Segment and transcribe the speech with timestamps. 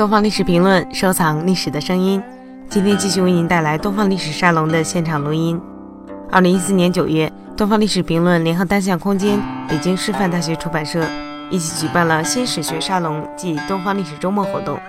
[0.00, 2.22] 东方历史评论，收藏历史的声音。
[2.70, 5.60] 今天继续为您带来东方历史沙龙的现场录音。
[6.30, 9.38] 二零一四年九月，东方历史评论联合单向空间、
[9.68, 11.06] 北京师范大学出版社
[11.50, 14.80] 一起举办了新史学沙龙暨东方历史周末活动。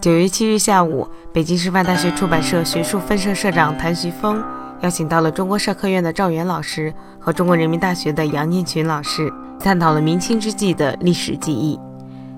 [0.00, 4.42] 九月七日下午，北京师范大学出版社学术分社社长谭徐峰
[4.80, 11.78] 邀请到了中国社科院的赵元老师和中国人民大学的杨念群老师，探讨了明清之际的历史记忆。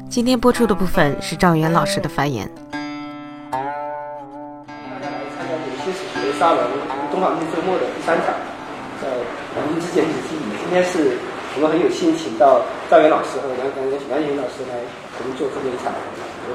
[0.09, 2.49] 今天播出的部分是赵元老师的发言。
[3.53, 6.65] 大家来参加这个新史学沙龙
[7.13, 8.33] 东方历史周末的第三场，
[9.05, 9.21] 呃，
[9.69, 10.49] 明清之间历史记忆。
[10.65, 11.13] 今天是
[11.57, 14.81] 我们很有幸请到赵元老师和杨杨杨杨云老师来
[15.21, 15.93] 我们做这么一场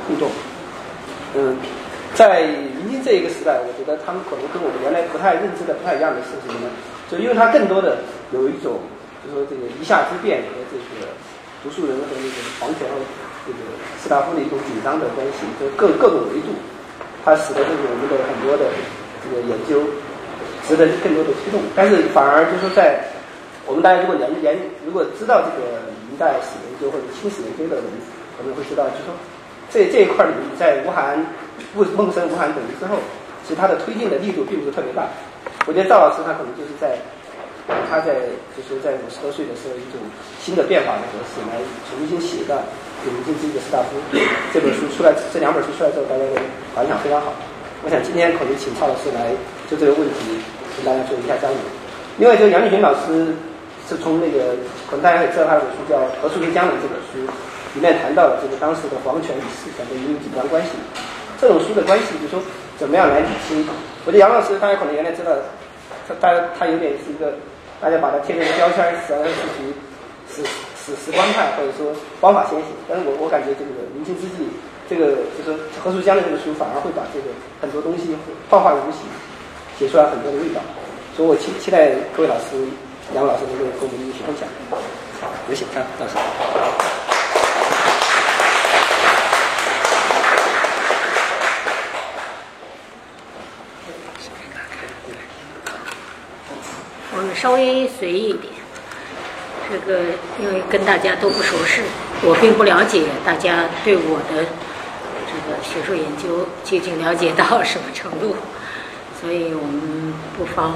[0.10, 0.34] 互动。
[1.38, 1.54] 嗯，
[2.18, 2.50] 在
[2.82, 6.66] 明清这一个时代，我觉得他们可能跟我们原来不太认知的不太一样的是什么呢？
[7.06, 8.02] 就因为他更多的
[8.34, 8.82] 有一种，
[9.22, 11.06] 就是说这个一下之变和这个
[11.62, 12.98] 读书人和那个皇权和
[13.46, 13.60] 这个
[14.02, 16.56] 士大夫的一种紧张的关系，就各各种维度，
[17.24, 18.72] 它使得这个我们的很多的
[19.24, 19.84] 这个研究
[20.68, 21.62] 值得更多的推动。
[21.76, 23.04] 但是反而就是，在
[23.66, 27.86] 我们大家如果研研如果知道这个明代史研究或者清史研究的人，
[28.38, 29.12] 可能会知道，就说
[29.70, 31.20] 这这一块领域在吴晗、
[31.76, 32.96] 孟孟生、吴晗等人之后，
[33.44, 35.08] 其实他的推进的力度并不是特别大。
[35.68, 36.98] 我觉得赵老师他可能就是在。
[37.90, 38.16] 他在
[38.58, 39.96] 就是在五十多岁的时候，一种
[40.38, 42.56] 新的变化的格式来重新写的
[43.12, 43.98] 《明清之一的士大夫》
[44.54, 46.24] 这本书出来，这两本书出来之后，大家
[46.76, 47.34] 反响非常好。
[47.84, 49.34] 我想今天可能请曹老师来
[49.68, 50.40] 就这个问题
[50.78, 51.58] 跟大家做一下交流。
[52.16, 53.34] 另外，就杨立群老师
[53.90, 54.56] 是从那个
[54.88, 57.20] 可能大家也知道他有本书叫《何处是江南》这本书
[57.76, 60.78] 里面谈到了这个当时的皇权与士权的一种紧张关系。
[61.42, 62.40] 这种书的关系，就是说
[62.78, 63.66] 怎么样来理清？
[64.06, 65.32] 我觉得杨老师大家可能原来知道，
[66.08, 67.34] 他他他有点是一个。
[67.82, 69.74] 大家把它贴成标签，实际上是属于
[70.32, 70.42] 史
[70.86, 72.68] 史史观派或者说方法先行。
[72.90, 74.52] 但是我我感觉这个明清之际，
[74.90, 78.16] 这个就是何书江的这个书反而会把这个很多东西
[78.50, 79.08] 幻化无形，
[79.80, 80.60] 写出来很多的味道。
[81.16, 82.60] 所以我期期待各位老师、
[83.14, 84.48] 两位老师能够跟我们一起分享。
[85.48, 86.18] 有请张老师。
[97.36, 98.53] 稍微随意一点，
[99.70, 100.00] 这个
[100.40, 101.82] 因为跟大家都不熟识，
[102.22, 104.46] 我并不了解大家对我的
[105.26, 108.36] 这个学术研究究竟了解到什么程度，
[109.20, 110.74] 所以我们不妨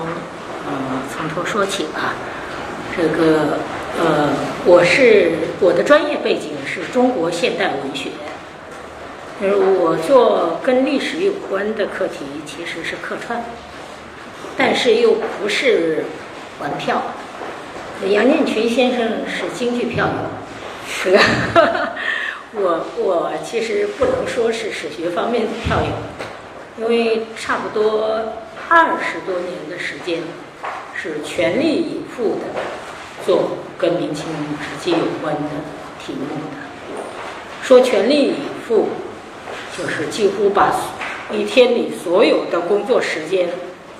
[0.65, 2.15] 呃从头说起吧。
[2.95, 3.59] 这个
[3.99, 4.29] 呃，
[4.65, 8.09] 我是我的专业背景是中国现代文学，
[9.41, 13.43] 呃，我做跟历史有关的课题其实是客串，
[14.57, 16.05] 但是又不是。
[16.59, 16.99] 玩票，
[18.05, 20.13] 杨念群先生是京剧票友，
[21.03, 21.19] 这个
[22.53, 25.87] 我我其实不能说是史学方面的票友，
[26.77, 28.33] 因为差不多
[28.69, 30.21] 二十多年的时间
[30.95, 32.61] 是全力以赴的
[33.25, 34.25] 做跟明清
[34.61, 35.49] 直接有关的
[35.99, 36.57] 题目的。
[37.63, 38.35] 说全力以
[38.67, 38.89] 赴，
[39.75, 40.71] 就是几乎把
[41.33, 43.49] 一天里所有的工作时间。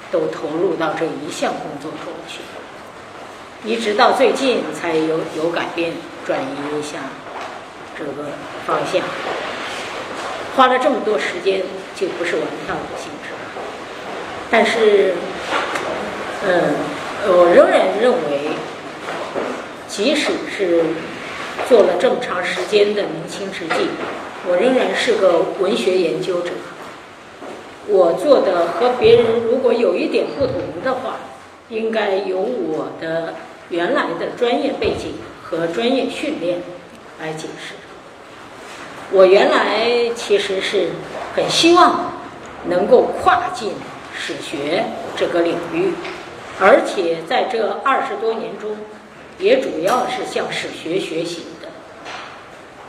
[0.09, 2.39] 都投入到这一项工作中去，
[3.67, 5.91] 一直到最近才有有改变，
[6.25, 6.99] 转移一下
[7.97, 8.29] 这个
[8.65, 9.01] 方向。
[10.55, 11.63] 花了这么多时间，
[11.93, 13.33] 就不是玩票的性质。
[14.49, 15.15] 但是，
[16.47, 16.75] 嗯，
[17.27, 18.51] 我仍然认为，
[19.89, 20.85] 即使是
[21.67, 23.89] 做了这么长时间的明清之际，
[24.47, 26.51] 我仍然是个文学研究者。
[27.87, 31.17] 我做的和别人如果有一点不同的话，
[31.67, 33.33] 应该有我的
[33.69, 35.13] 原来的专业背景
[35.43, 36.61] 和专业训练
[37.19, 37.73] 来解释。
[39.11, 40.89] 我原来其实是
[41.35, 42.11] 很希望
[42.65, 43.73] 能够跨进
[44.17, 44.83] 史学
[45.15, 45.93] 这个领域，
[46.59, 48.75] 而且在这二十多年中，
[49.39, 51.69] 也主要是向史学学习的。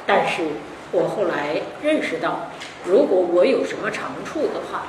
[0.07, 0.43] 但是
[0.91, 2.51] 我后来认识到。
[2.85, 4.87] 如果我有什么长处的话，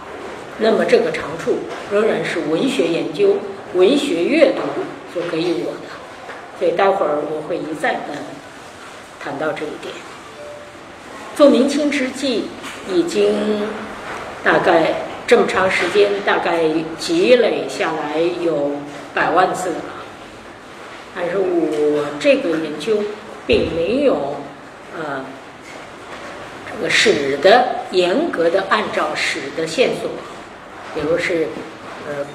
[0.60, 1.58] 那么这个长处
[1.92, 3.38] 仍然是文学研究、
[3.74, 4.62] 文学阅读
[5.14, 5.88] 就给予我的。
[6.58, 8.14] 所以待会儿我会一再的
[9.24, 9.94] 谈到这一点。
[11.36, 12.46] 做明清之际，
[12.92, 13.68] 已经
[14.44, 14.94] 大概
[15.26, 16.64] 这么长时间，大概
[16.98, 18.72] 积累下来有
[19.14, 19.84] 百万字了。
[21.16, 23.04] 但是我这个研究
[23.48, 24.36] 并没有
[24.98, 25.26] 呃。
[26.72, 30.10] 这个史的严格的按照史的线索，
[30.96, 31.50] 比如是
[32.08, 32.26] 呃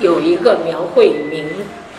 [0.00, 1.46] 有一个描绘明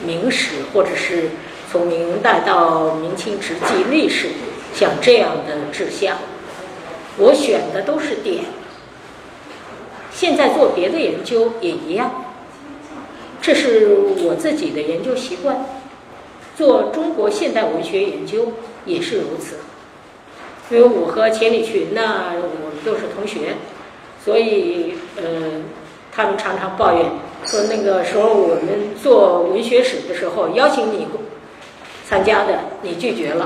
[0.05, 1.29] 明史，或者是
[1.71, 4.29] 从明代到明清直系历史，
[4.73, 6.17] 像这样的志向，
[7.17, 8.45] 我选的都是点。
[10.11, 12.25] 现在做别的研究也一样，
[13.41, 15.65] 这是我自己的研究习惯。
[16.57, 18.51] 做中国现代文学研究
[18.85, 19.55] 也是如此，
[20.69, 23.55] 因为我和钱理群呢，我们都是同学，
[24.23, 25.23] 所以呃，
[26.11, 27.05] 他们常常抱怨
[27.51, 31.05] 说那个时候我们做文学史的时候邀请你
[32.07, 33.43] 参加的，你拒绝了。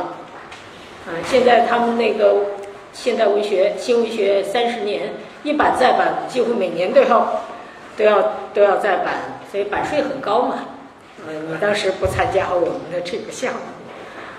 [1.07, 2.36] 啊，现在他们那个
[2.94, 7.42] 现代文学、新文学三十年一版再版，几乎每年都要
[7.98, 10.66] 都要都要再版，所以版税很高嘛。
[11.28, 13.60] 呃，你当时不参加我们的这个项目，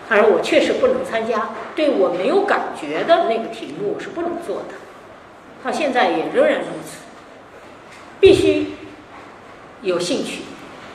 [0.08, 4.74] 而我确实不能参加，对我没有感觉的那个题目是不能做的，
[5.64, 6.98] 到现在也仍然如此。
[8.19, 8.69] 必须
[9.86, 10.40] 有兴趣，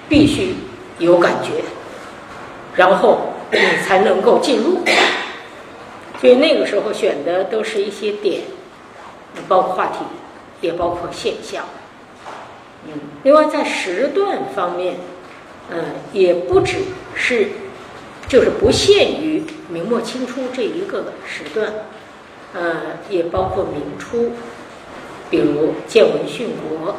[0.08, 0.54] 必须
[1.00, 1.64] 有感觉，
[2.76, 4.82] 然后你才能够进入。
[6.20, 8.42] 所以那个时候选的都是一些点，
[9.48, 10.00] 包括话题，
[10.62, 11.64] 也包括现象。
[12.86, 12.94] 嗯，
[13.24, 14.98] 另外在时段方面。
[15.74, 16.80] 嗯，也不只
[17.16, 17.48] 是，
[18.28, 21.72] 就是不限于明末清初这一个时段，
[22.54, 24.34] 呃，也包括明初，
[25.30, 26.98] 比如建文殉国，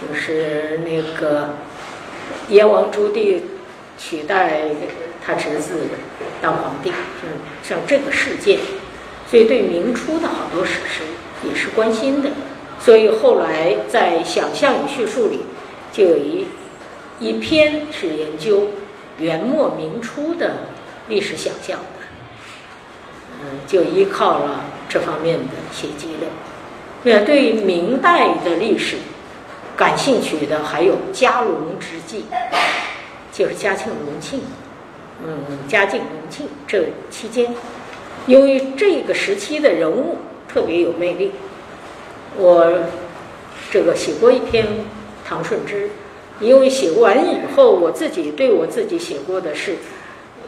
[0.00, 1.56] 就是那个
[2.48, 3.40] 燕王朱棣
[3.98, 4.62] 取代
[5.24, 5.82] 他侄子
[6.40, 6.90] 当皇帝，
[7.62, 8.58] 像像这个事件，
[9.30, 11.02] 所以对明初的好多史实
[11.48, 12.30] 也是关心的，
[12.80, 15.40] 所以后来在想象与叙述里
[15.92, 16.46] 就有一。
[17.22, 18.68] 一篇是研究
[19.18, 20.68] 元末明初的
[21.06, 22.06] 历史想象的，
[23.42, 26.26] 嗯，就依靠了这方面的一些积累。
[27.02, 28.96] 那对明代的历史
[29.76, 32.24] 感兴趣的还有嘉隆之际，
[33.32, 34.40] 就是嘉庆、隆庆，
[35.24, 37.54] 嗯，嘉靖、隆庆这期间，
[38.26, 40.18] 因为这个时期的人物
[40.48, 41.32] 特别有魅力。
[42.36, 42.78] 我
[43.70, 44.66] 这个写过一篇
[45.26, 45.90] 唐顺之。
[46.40, 49.76] 因为写完以后，我自己对我自己写过的事，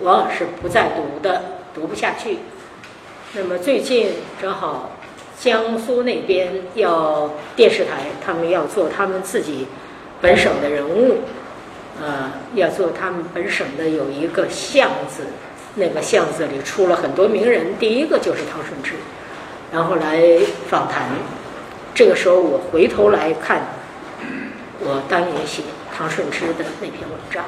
[0.01, 1.43] 往往是不再读的，
[1.75, 2.39] 读不下去。
[3.35, 4.09] 那么最近
[4.41, 4.93] 正好
[5.43, 9.67] 江苏那边要电视台，他们要做他们自己
[10.21, 11.17] 本省的人物，
[12.01, 15.25] 呃，要做他们本省的有一个巷子，
[15.75, 18.93] 那个巷子里出了很多名人，第一个就是唐顺之，
[19.73, 20.23] 然后来
[20.69, 21.09] 访谈。
[21.93, 23.63] 这个时候我回头来看，
[24.79, 25.63] 我当年写。
[25.95, 27.45] 唐顺之的那篇文章，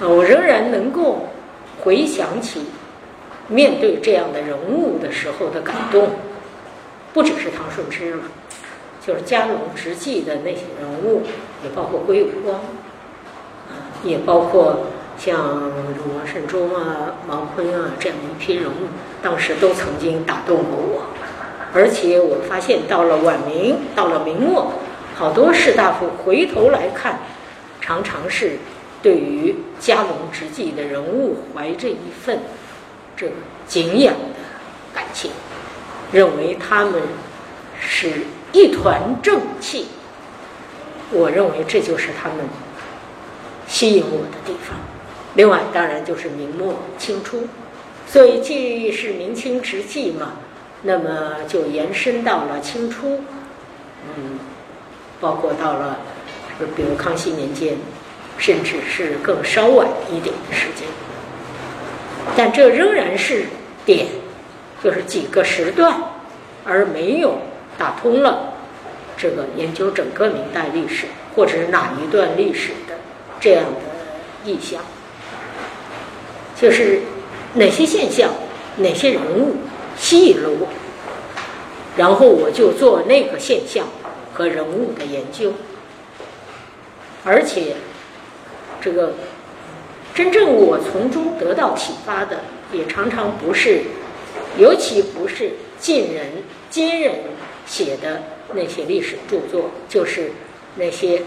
[0.00, 1.28] 啊，我仍然能够
[1.80, 2.62] 回想起
[3.46, 6.10] 面对这样的人物的时候的感动，
[7.12, 8.22] 不只是唐顺之了，
[9.06, 11.22] 就是嘉隆直系的那些人物，
[11.62, 13.72] 也包括归有光，啊，
[14.02, 14.86] 也包括
[15.18, 18.88] 像鲁王慎中啊、王坤啊这样一批人物，
[19.22, 21.02] 当时都曾经打动过我，
[21.74, 24.72] 而且我发现到了晚明，到了明末，
[25.14, 27.18] 好多士大夫回头来看。
[27.84, 28.58] 常常是
[29.02, 32.38] 对于嘉隆之际的人物怀着一份
[33.16, 33.26] 这
[33.66, 35.32] 敬仰的感情，
[36.12, 37.02] 认为他们
[37.80, 38.12] 是
[38.52, 39.86] 一团正气。
[41.10, 42.46] 我认为这就是他们
[43.66, 44.76] 吸引我的地方。
[45.34, 47.48] 另外，当然就是明末清初，
[48.06, 50.34] 所以既是明清之际嘛，
[50.82, 53.20] 那么就延伸到了清初，
[54.16, 54.38] 嗯，
[55.20, 55.98] 包括到了。
[56.76, 57.76] 比如康熙年间，
[58.38, 60.86] 甚至是更稍晚一点的时间，
[62.36, 63.46] 但这仍然是
[63.84, 64.06] 点，
[64.82, 65.94] 就是几个时段，
[66.64, 67.38] 而没有
[67.78, 68.54] 打通了
[69.16, 72.94] 这个研究整个明代历史或者是哪一段历史的
[73.40, 74.80] 这样的意向，
[76.60, 77.02] 就是
[77.54, 78.30] 哪些现象、
[78.76, 79.56] 哪些人物
[79.96, 80.68] 吸引了我，
[81.96, 83.86] 然后我就做那个现象
[84.34, 85.52] 和人物的研究。
[87.24, 87.76] 而且，
[88.80, 89.14] 这个
[90.12, 92.40] 真正我从中得到启发的，
[92.72, 93.82] 也常常不是，
[94.58, 96.26] 尤其不是近人、
[96.70, 97.14] 今人
[97.66, 98.22] 写的
[98.54, 100.32] 那些历史著作，就是
[100.76, 101.22] 那些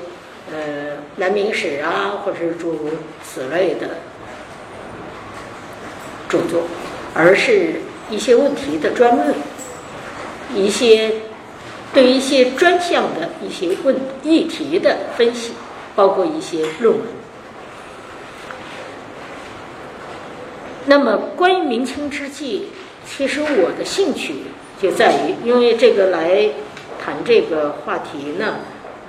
[0.51, 2.89] 呃南明史啊，或者是诸如
[3.23, 3.97] 此类的
[6.29, 6.63] 著作，
[7.13, 9.35] 而是一些问题的专论，
[10.53, 11.11] 一些
[11.93, 15.53] 对一些专项的一些问议题的分析。
[15.95, 17.01] 包括一些论文。
[20.87, 22.67] 那么，关于明清之际，
[23.07, 24.35] 其实我的兴趣
[24.81, 26.49] 就在于，因为这个来
[27.03, 28.55] 谈这个话题呢，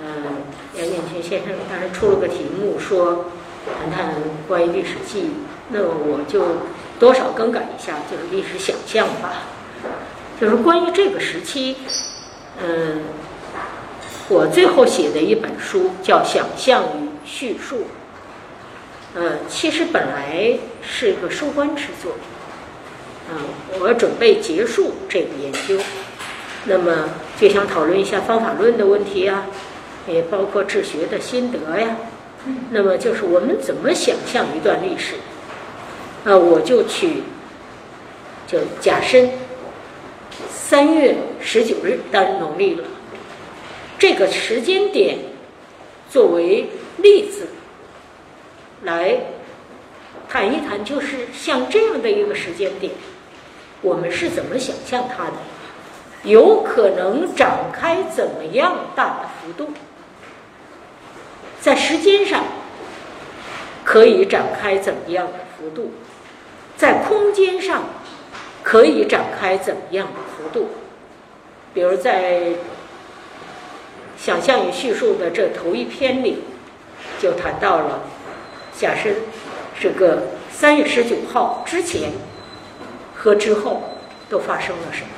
[0.02, 0.42] 嗯，
[0.76, 3.26] 杨建群先生当时出了个题目，说
[3.80, 4.14] 谈谈
[4.46, 5.30] 关于历史记忆，
[5.70, 6.58] 那我就
[7.00, 9.42] 多少更改一下，就是历史想象吧。
[10.40, 11.76] 就是关于这个时期，
[12.62, 13.02] 嗯，
[14.28, 17.76] 我最后写的一本书叫《想象与叙述》。
[19.14, 22.12] 呃，其实本来是一个收官之作，
[23.30, 23.36] 嗯，
[23.80, 25.78] 我准备结束这个研究，
[26.64, 29.46] 那么就想讨论一下方法论的问题啊，
[30.06, 31.96] 也包括治学的心得呀。
[32.70, 35.14] 那么就是我们怎么想象一段历史？
[36.24, 37.22] 啊，我就去，
[38.46, 39.30] 就甲申
[40.48, 42.84] 三月十九日，当然农历了，
[43.98, 45.18] 这个时间点
[46.08, 46.68] 作为
[46.98, 47.48] 例子。
[48.82, 49.18] 来
[50.28, 52.92] 谈一谈，就是像这样的一个时间点，
[53.82, 55.32] 我们是怎么想象它的？
[56.24, 59.70] 有可能展开怎么样大的幅度？
[61.60, 62.42] 在时间上
[63.84, 65.92] 可以展开怎么样的幅度？
[66.76, 67.84] 在空间上
[68.62, 70.68] 可以展开怎么样的幅度？
[71.72, 72.54] 比如在
[74.16, 76.42] 想象与叙述的这头一篇里，
[77.20, 78.00] 就谈到了。
[78.76, 79.10] 假设
[79.78, 82.10] 这个三月十九号之前
[83.16, 83.82] 和之后
[84.28, 85.08] 都发生了什么？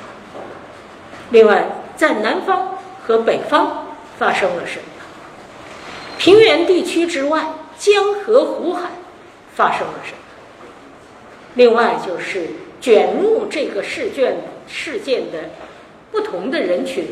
[1.31, 3.87] 另外，在南方和北方
[4.17, 4.85] 发生了什么？
[6.17, 7.45] 平原地区之外，
[7.77, 8.89] 江河湖海
[9.53, 10.17] 发生了什么？
[11.55, 12.47] 另外，就是
[12.79, 14.37] 卷入这个事件
[14.67, 15.49] 事件的
[16.11, 17.05] 不同的人群，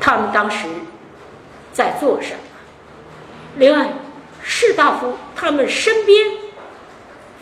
[0.00, 0.66] 他们当时
[1.72, 2.38] 在做什么？
[3.56, 3.88] 另外。
[4.44, 6.26] 士大夫他们身边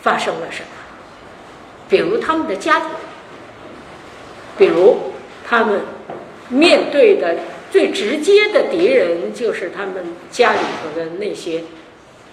[0.03, 0.67] 发生了什么？
[1.91, 2.89] 比如他们的家庭，
[4.57, 4.97] 比如
[5.45, 5.81] 他们
[6.47, 7.35] 面对的
[7.69, 11.65] 最直接的敌人就是他们家里头的那些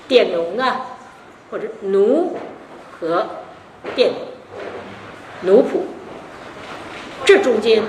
[0.07, 0.83] 佃农啊，
[1.51, 2.37] 或者奴
[3.01, 3.27] 和
[3.97, 4.13] 佃
[5.43, 5.83] 奴仆，
[7.25, 7.83] 这中间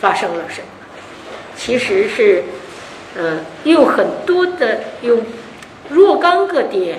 [0.00, 0.66] 发生了什么？
[1.54, 2.42] 其实是
[3.14, 5.22] 呃，用很多的用。
[5.90, 6.98] 若干个点，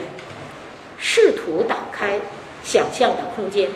[0.99, 2.19] 试图打开
[2.63, 3.67] 想象的空间，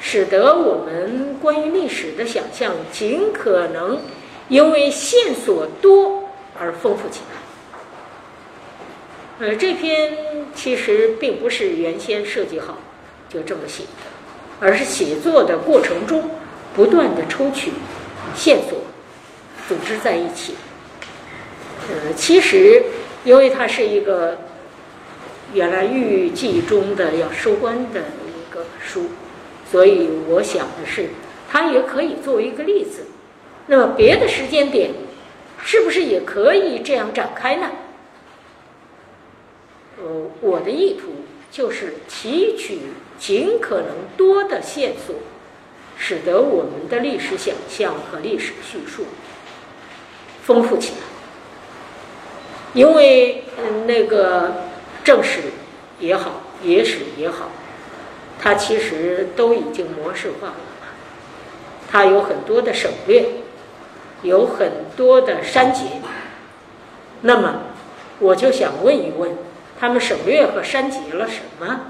[0.00, 4.00] 使得我们关于历史的想象尽可能
[4.48, 7.20] 因为线索多而丰富起
[9.40, 9.46] 来。
[9.46, 12.78] 呃，这篇其实并不是原先设计好
[13.28, 13.88] 就这么写的，
[14.60, 16.30] 而是写作的过程中
[16.74, 17.72] 不断的抽取
[18.34, 18.78] 线索，
[19.68, 20.54] 组织在一起。
[21.88, 22.82] 呃，其实。
[23.24, 24.38] 因为它是一个
[25.52, 29.06] 原来预计中的要收官的一个书，
[29.70, 31.10] 所以我想的是，
[31.50, 33.06] 它也可以作为一个例子。
[33.66, 34.92] 那么别的时间点
[35.62, 37.70] 是不是也可以这样展开呢？
[40.00, 41.08] 呃，我的意图
[41.50, 42.78] 就是提取
[43.18, 45.16] 尽可能多的线索，
[45.98, 49.04] 使得我们的历史想象和历史叙述
[50.44, 50.98] 丰富起来。
[52.74, 54.68] 因为嗯那个
[55.02, 55.40] 正史
[55.98, 57.50] 也好，野史也好，
[58.48, 60.54] 它其实都已经模式化了。
[61.90, 63.26] 它有很多的省略，
[64.22, 65.84] 有很多的删节。
[67.20, 67.60] 那么，
[68.18, 69.36] 我就想问一问：
[69.78, 71.80] 他们省略和删节了什么？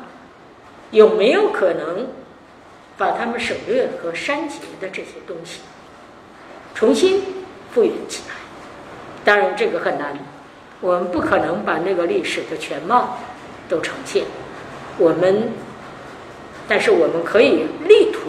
[0.90, 2.08] 有没有可能
[2.96, 5.60] 把他们省略和删节的这些东西
[6.74, 7.22] 重新
[7.72, 8.34] 复原起来？
[9.24, 10.18] 当然，这个很难。
[10.80, 13.18] 我们不可能把那个历史的全貌
[13.68, 14.24] 都呈现，
[14.98, 15.52] 我们，
[16.68, 18.28] 但是我们可以力图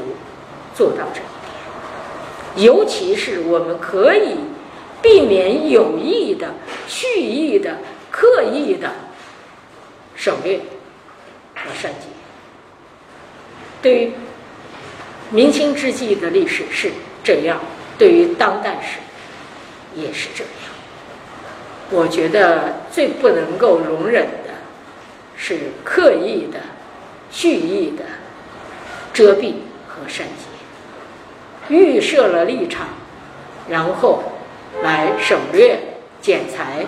[0.73, 4.35] 做到这一点，尤其是我们可以
[5.01, 6.47] 避免有意的、
[6.87, 7.77] 蓄意的、
[8.09, 8.89] 刻意的
[10.15, 10.57] 省略
[11.53, 12.07] 和删节。
[13.81, 14.11] 对于
[15.29, 16.91] 明清之际的历史是
[17.23, 17.59] 这样，
[17.97, 18.99] 对于当代史
[19.99, 20.51] 也是这样。
[21.91, 24.53] 我觉得最不能够容忍的
[25.35, 26.59] 是刻意的、
[27.31, 28.03] 蓄意的
[29.13, 29.53] 遮蔽
[29.87, 30.45] 和删节，
[31.69, 32.87] 预设了立场，
[33.69, 34.23] 然后
[34.83, 35.79] 来省略、
[36.21, 36.85] 剪裁、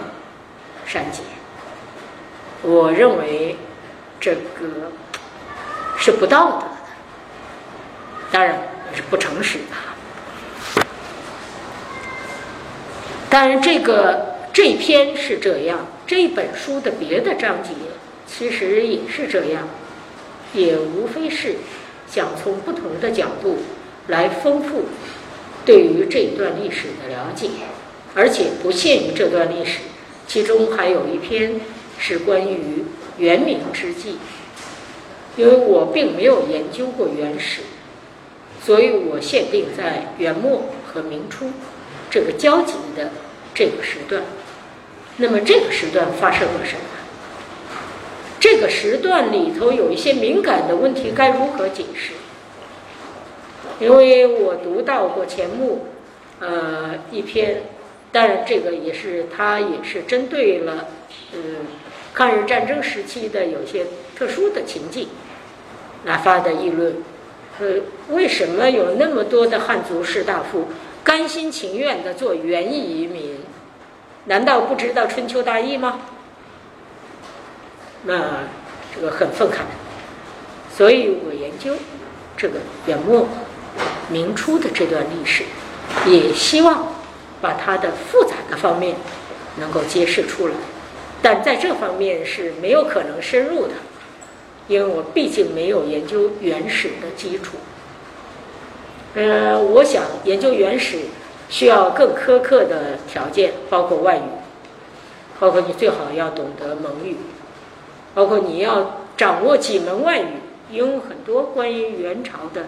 [0.86, 1.22] 删节。
[2.62, 3.56] 我认为
[4.20, 4.92] 这个
[5.98, 6.72] 是不道德的，
[8.32, 8.56] 当然
[8.92, 10.84] 也是不诚实的。
[13.30, 14.30] 当然这个。
[14.54, 17.70] 这篇是这样，这本书的别的章节
[18.28, 19.66] 其实也是这样，
[20.54, 21.56] 也无非是
[22.12, 23.60] 想从不同的角度
[24.08, 24.84] 来丰富
[25.64, 27.48] 对于这一段历史的了解，
[28.14, 29.80] 而且不限于这段历史，
[30.28, 31.62] 其中还有一篇
[31.98, 32.84] 是关于
[33.18, 34.18] 元明之际，
[35.38, 37.62] 因为我并没有研究过元史，
[38.62, 41.52] 所以我限定在元末和明初
[42.10, 43.12] 这个交集的
[43.54, 44.24] 这个时段。
[45.18, 46.82] 那么这个时段发生了什么？
[48.42, 52.14] 这个时段里头有一些敏感的问题，该如何解释？
[53.80, 55.86] 因为我读到过钱穆，
[56.40, 57.62] 呃，一篇，
[58.12, 60.88] 当然这个也是他也是针对了，
[61.34, 61.58] 嗯，
[62.16, 65.08] 抗日战争时期的有些特殊的情境
[66.06, 66.96] 来发的议论。
[67.60, 67.76] 呃，
[68.10, 70.66] 为什么有那么多的汉族士大夫
[71.04, 73.38] 甘心情愿的做原移民？
[74.26, 76.02] 难道不知道春秋大义吗？
[78.04, 78.48] 那
[78.94, 79.60] 这个很愤慨，
[80.76, 81.76] 所以我研究
[82.36, 82.56] 这个
[82.88, 83.28] 元末
[84.10, 85.44] 明初的这段历史，
[86.08, 86.88] 也希望
[87.40, 88.96] 把它的复杂的方面
[89.58, 90.54] 能够揭示出来，
[91.22, 93.74] 但在这方面是没有可能深入的，
[94.68, 97.58] 因为我毕竟没有研究原始的基础。
[99.14, 100.98] 呃，我想研究原始
[101.50, 104.22] 需要更苛刻的条件，包括外语，
[105.40, 107.16] 包括你最好要懂得蒙语。
[108.14, 110.26] 包括你要掌握几门外语，
[110.70, 112.66] 因为很多关于元朝的，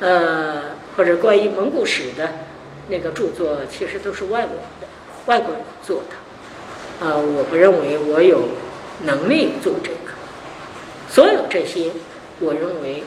[0.00, 2.30] 呃，或者关于蒙古史的
[2.88, 4.86] 那个著作，其实都是外国的，
[5.26, 7.06] 外国人做的。
[7.06, 8.48] 啊，我不认为我有
[9.04, 10.12] 能力做这个。
[11.08, 11.90] 所有这些，
[12.38, 13.04] 我认为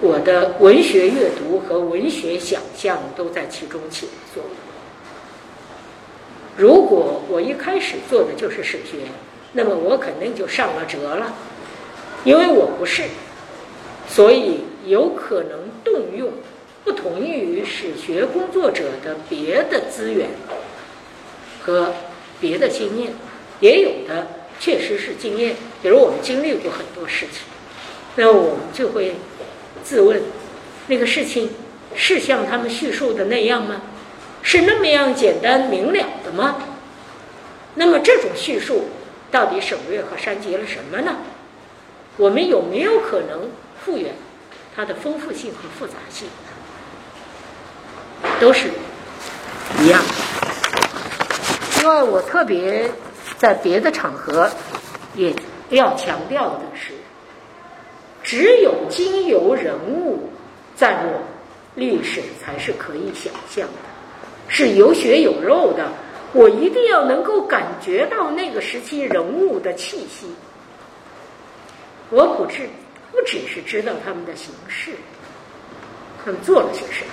[0.00, 4.52] 我的文学阅读和文学想象都在其中起作用。
[6.56, 8.98] 如果我一开始做的就是史学。
[9.58, 11.34] 那么我肯定就上了辙了，
[12.22, 13.02] 因为我不是，
[14.08, 16.30] 所以有可能动用
[16.84, 20.28] 不同于史学工作者的别的资源
[21.60, 21.92] 和
[22.40, 23.12] 别的经验，
[23.58, 24.28] 也有的
[24.60, 27.42] 确实是经验，比如我们经历过很多事情，
[28.14, 29.16] 那我们就会
[29.82, 30.22] 自问：
[30.86, 31.50] 那个事情
[31.96, 33.82] 是像他们叙述的那样吗？
[34.40, 36.62] 是那么样简单明了的吗？
[37.74, 38.84] 那么这种叙述。
[39.30, 41.16] 到底省略和删节了什么呢？
[42.16, 43.48] 我们有没有可能
[43.84, 44.12] 复原
[44.74, 46.28] 它的丰富性和复杂性？
[48.40, 48.68] 都是
[49.80, 50.02] 一样。
[51.80, 52.90] 另外，我特别
[53.36, 54.50] 在别的场合
[55.14, 55.32] 也
[55.70, 56.92] 要强调的是，
[58.24, 60.28] 只有经由人物
[60.74, 61.20] 赞落，
[61.76, 63.74] 历史才是可以想象的，
[64.48, 65.88] 是有血有肉的。
[66.38, 70.28] 我一定要能够感觉到那个时期人物的气息。
[72.10, 72.68] 我不只
[73.10, 74.92] 不只是知道他们的形式，
[76.24, 77.10] 他们做了些什么。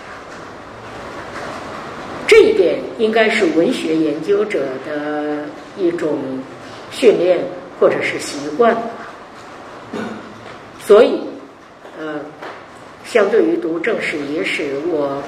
[2.28, 6.20] 这一点应该是文学研究者的一种
[6.92, 7.40] 训练
[7.80, 8.78] 或者是习惯。
[10.80, 11.20] 所以，
[11.98, 12.20] 呃，
[13.04, 15.20] 相对于读正史野史，我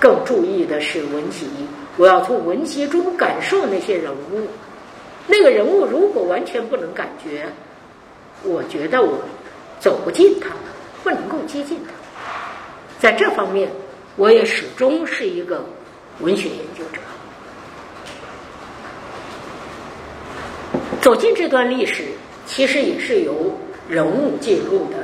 [0.00, 1.46] 更注意的是文集。
[1.98, 4.48] 我要从文集中感受那些人物，
[5.26, 7.46] 那个人物如果完全不能感觉，
[8.42, 9.18] 我觉得我
[9.78, 10.48] 走不进他，
[11.04, 11.92] 不能够接近他。
[12.98, 13.70] 在这方面，
[14.16, 15.62] 我也始终是一个
[16.20, 17.00] 文学研究者。
[21.02, 22.04] 走进这段历史，
[22.46, 23.52] 其实也是由
[23.86, 24.96] 人物进入的。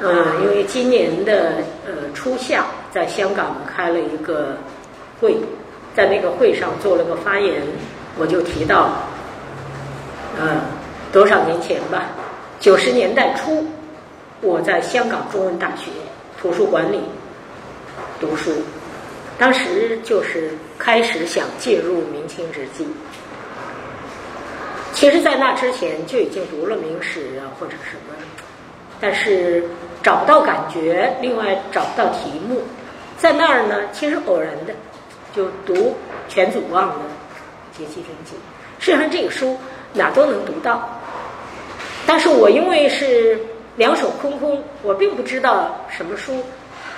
[0.00, 4.56] 嗯，因为今年的呃初夏，在香港开了一个
[5.20, 5.36] 会。
[5.98, 7.60] 在那个会上做了个发言，
[8.18, 8.88] 我就提到，
[10.40, 10.60] 嗯，
[11.12, 12.04] 多少年前吧，
[12.60, 13.66] 九十年代初，
[14.40, 15.90] 我在香港中文大学
[16.40, 17.00] 图书馆里
[18.20, 18.52] 读书，
[19.40, 22.86] 当时就是开始想介入明清之际。
[24.92, 28.14] 其实，在那之前就已经读了明史啊或者什么，
[29.00, 29.64] 但是
[30.00, 32.62] 找不到感觉，另外找不到题目，
[33.16, 34.72] 在那儿呢，其实偶然的。
[35.38, 35.96] 就读
[36.28, 36.94] 全祖望的
[37.78, 38.34] 《节气天记》，
[38.84, 39.56] 实际上这个书
[39.92, 41.00] 哪都能读到，
[42.08, 43.38] 但是我因为是
[43.76, 46.42] 两手空空，我并不知道什么书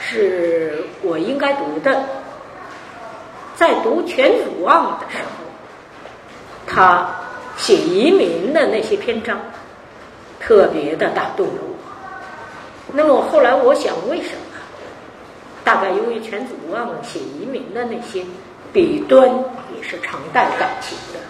[0.00, 2.02] 是我应该读的。
[3.56, 5.44] 在读全祖望的时候，
[6.66, 7.10] 他
[7.58, 9.38] 写移民的那些篇章
[10.40, 11.74] 特别的打动了我。
[12.94, 14.39] 那么后来我想，为什么？
[15.70, 18.24] 大概因为全祖望写移民的那些
[18.72, 19.30] 笔端
[19.76, 21.20] 也是常带感情的，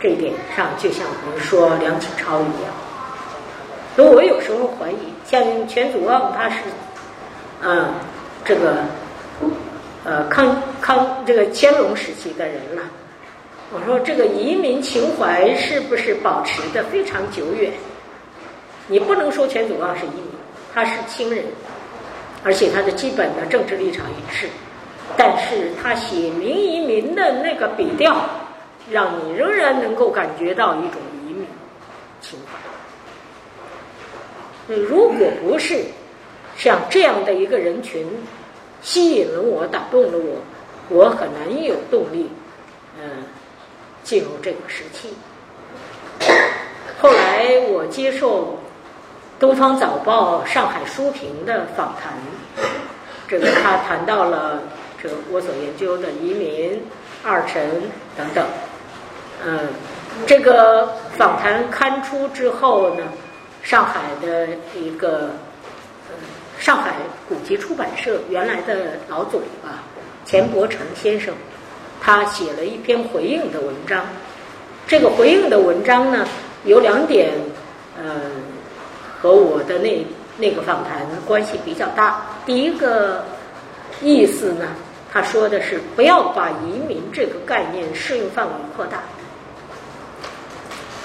[0.00, 2.74] 这一点上就像我们说梁启超一样。
[3.94, 6.56] 所以我有时候怀疑，像全祖望他是，
[7.62, 7.94] 嗯，
[8.44, 8.78] 这个
[10.02, 12.82] 呃康康这个乾隆时期的人了。
[13.72, 17.72] 我说这个移民情怀是不是保持的非常久远？
[18.88, 20.24] 你不能说全祖望是移民，
[20.74, 21.44] 他是清人。
[22.44, 24.48] 而且他的基本的政治立场一致。
[25.16, 28.24] 但是他写民移民的那个笔调，
[28.90, 31.46] 让你仍然能够感觉到一种移民
[32.20, 32.58] 情怀。
[34.74, 35.84] 如果不是
[36.56, 38.06] 像这样的一个人群
[38.80, 40.38] 吸引了我、打动了我，
[40.88, 42.30] 我很难有动力，
[42.98, 43.24] 嗯，
[44.02, 45.12] 进入这个时期。
[47.00, 48.44] 后来我接受
[49.42, 52.12] 《东方早报》上海书评的访谈，
[53.26, 54.62] 这个他谈到了。
[55.02, 56.80] 这个我所研究的移民、
[57.24, 57.68] 二陈
[58.16, 58.46] 等等，
[59.44, 59.58] 嗯，
[60.28, 63.02] 这个访谈刊出之后呢，
[63.64, 65.30] 上海的一个
[66.08, 66.14] 嗯，
[66.60, 66.92] 上海
[67.28, 69.82] 古籍出版社原来的老总啊，
[70.24, 71.34] 钱伯成先生，
[72.00, 74.04] 他写了一篇回应的文章。
[74.86, 76.28] 这个回应的文章呢，
[76.62, 77.32] 有两点，
[78.00, 78.20] 嗯，
[79.22, 80.04] 和我的那
[80.36, 82.20] 那个访谈关系比较大。
[82.44, 83.24] 第一个
[84.02, 84.66] 意思呢。
[85.14, 89.02] 他说的是不要把移民这个概念适用范围扩大，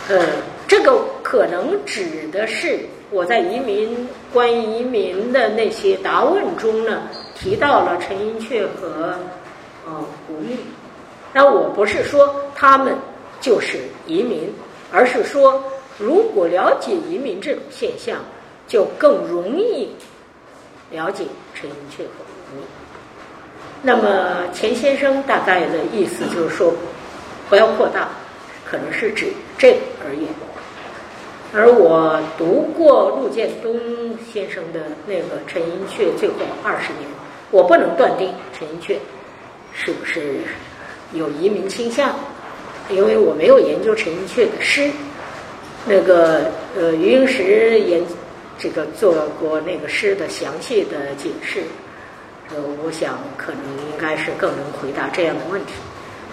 [0.08, 0.25] 呃，
[0.65, 2.80] 这个可能指的是
[3.12, 7.01] 我在移民关于移民的那些答问中呢
[7.36, 9.13] 提到了陈寅恪和
[9.86, 10.56] 呃吴宓，
[11.34, 12.95] 那我不是说他们
[13.41, 14.49] 就是移民，
[14.89, 15.62] 而是说
[15.97, 18.17] 如果了解移民这种现象，
[18.67, 19.89] 就更容易
[20.91, 22.63] 了解陈寅恪和吴宓。
[23.81, 26.73] 那么钱先生大概的意思就是说，
[27.49, 28.10] 不要扩大，
[28.65, 30.27] 可能是指这而言。
[31.53, 33.79] 而我读过陆建东
[34.31, 37.03] 先生的那个《陈寅恪最后二十年》，
[37.51, 38.97] 我不能断定陈寅恪
[39.73, 40.41] 是不是
[41.13, 42.13] 有移民倾向，
[42.89, 44.91] 因为我没有研究陈寅恪的诗。
[45.88, 48.02] 那个呃，余英时也
[48.60, 51.62] 这个做过那个诗的详细的解释。
[52.50, 55.73] 呃，我想可能应该是更能回答这样的问题。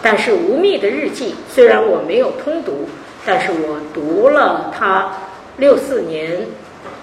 [0.02, 2.86] 但是吴宓的日记虽然我没有通读，
[3.24, 5.10] 但是我读了他
[5.56, 6.46] 六四年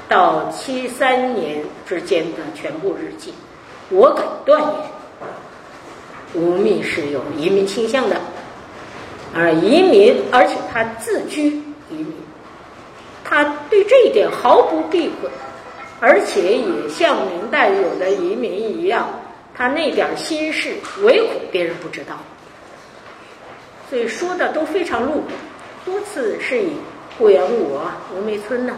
[0.08, 3.34] 到七三年之间的全部日记，
[3.90, 4.72] 我敢断言，
[6.34, 8.16] 吴宓是有移民倾向的，
[9.34, 11.48] 而移民，而且他自居
[11.90, 12.14] 移民，
[13.32, 15.30] 他对这一点毫不避讳。
[16.02, 19.08] 而且也像明代有的移民一样，
[19.56, 22.18] 他那点心事唯恐别人不知道，
[23.88, 25.28] 所以说的都非常露骨，
[25.86, 26.72] 多次是以
[27.20, 28.74] 顾炎武啊、吴梅村呢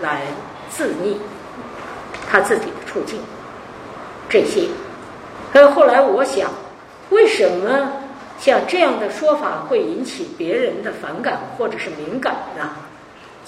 [0.00, 0.22] 来
[0.68, 1.16] 自逆
[2.28, 3.20] 他自己的处境。
[4.28, 4.66] 这些，
[5.52, 6.50] 还有后来我想，
[7.10, 7.92] 为什么
[8.40, 12.68] 像这样的说法会引起别人的反感或者是敏感呢？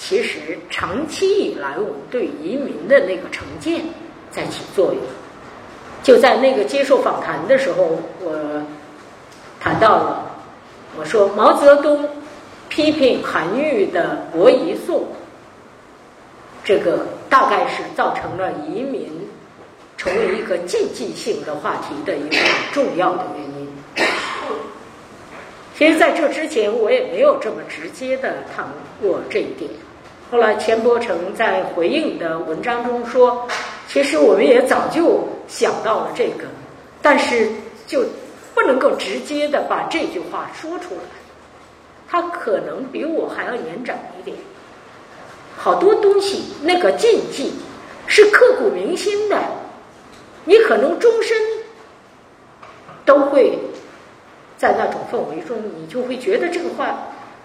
[0.03, 3.83] 其实长期以来，我们对移民的那个成见
[4.31, 5.03] 在起作用。
[6.03, 8.65] 就在那个接受访谈的时候，我
[9.61, 10.31] 谈到了，
[10.99, 12.09] 我说毛泽东
[12.71, 15.01] 批评韩愈的《博夷颂》，
[16.65, 19.07] 这个大概是造成了移民
[19.99, 22.37] 成为一个禁忌性的话题的一个
[22.73, 23.69] 重要的原因。
[25.77, 28.67] 其实，在这之前，我也没有这么直接的谈
[29.03, 29.71] 过这一点。
[30.31, 33.49] 后来，钱伯成在回应的文章中说
[33.91, 36.45] ：“其实我们也早就想到了这个，
[37.03, 37.51] 但是
[37.85, 38.05] 就
[38.55, 41.01] 不能够直接的把这句话说出来。
[42.09, 44.37] 他可能比我还要年长一点。
[45.57, 47.53] 好多东西，那个禁忌
[48.07, 49.37] 是刻骨铭心的，
[50.45, 51.37] 你可能终身
[53.05, 53.59] 都会
[54.57, 56.97] 在那种氛围中，你就会觉得这个话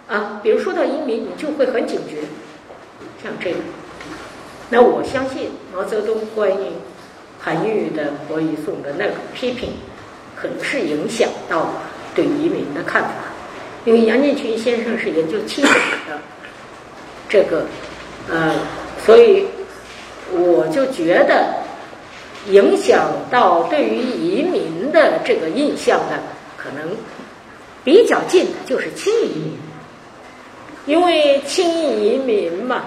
[0.08, 2.17] 啊，比如说到移民，你就会很警觉。”
[3.25, 3.57] 像这个，
[4.69, 6.67] 那我相信毛泽东关于
[7.39, 9.71] 韩愈的《博夷颂》的那个批评，
[10.35, 11.71] 可能是影响到
[12.13, 13.09] 对移民的看法。
[13.83, 15.73] 因为杨建群先生是研究清史
[16.07, 16.19] 的，
[17.27, 17.65] 这个
[18.29, 18.53] 呃，
[19.03, 19.47] 所以
[20.31, 21.51] 我就觉得
[22.49, 26.19] 影响到对于移民的这个印象呢，
[26.55, 26.95] 可能
[27.83, 29.57] 比较近的就是清移民，
[30.85, 32.83] 因为轻移民嘛。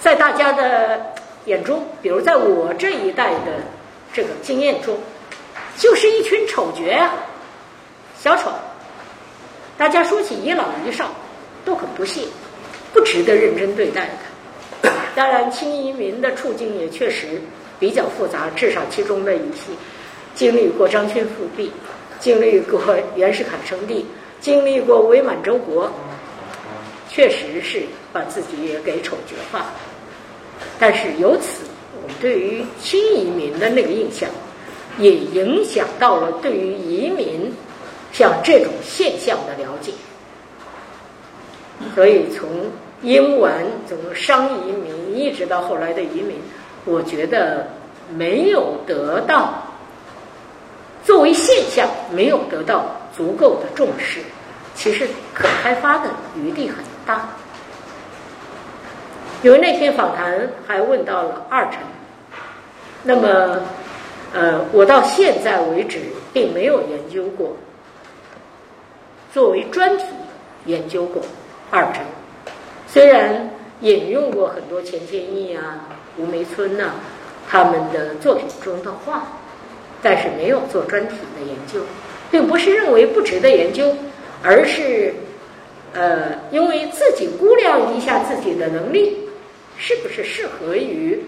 [0.00, 3.62] 在大家的眼中，比如在我这一代的
[4.12, 4.98] 这个经验中，
[5.76, 7.14] 就是一群丑角啊，
[8.18, 8.50] 小丑。
[9.76, 11.10] 大家说起一老一少，
[11.64, 12.22] 都很不屑，
[12.92, 14.08] 不值得认真对待
[14.82, 14.90] 的。
[15.14, 17.40] 当然，清移民的处境也确实
[17.78, 19.72] 比较复杂，至少其中的一些
[20.34, 21.70] 经历过张勋复辟，
[22.18, 22.80] 经历过
[23.16, 24.06] 袁世凯称帝，
[24.40, 25.90] 经历过伪满洲国，
[27.08, 27.82] 确实是
[28.12, 29.66] 把自己也给丑角化。
[30.80, 31.60] 但是由此，
[32.02, 34.28] 我们对于新移民的那个印象，
[34.98, 37.52] 也影响到了对于移民
[38.12, 39.92] 像这种现象的了解。
[41.94, 42.48] 所以从
[43.02, 43.52] 英文
[43.86, 46.36] 从商移民一直到后来的移民，
[46.86, 47.68] 我觉得
[48.14, 49.62] 没有得到
[51.04, 54.20] 作为现象没有得到足够的重视，
[54.74, 57.28] 其实可开发的余地很大。
[59.42, 61.80] 因为那天访谈还问到了二程，
[63.04, 63.62] 那么
[64.34, 65.98] 呃，我到现在为止
[66.32, 67.56] 并没有研究过
[69.32, 70.04] 作为专题
[70.66, 71.22] 研究过
[71.70, 72.02] 二程。
[72.86, 73.50] 虽然
[73.80, 76.90] 引用过很多钱谦益啊、吴梅村呐
[77.48, 79.22] 他们的作品中的话，
[80.02, 81.80] 但是没有做专题的研究，
[82.30, 83.96] 并不是认为不值得研究，
[84.42, 85.14] 而是
[85.94, 89.16] 呃，因为自己估量一下自己的能力
[89.82, 91.18] 是不是适合于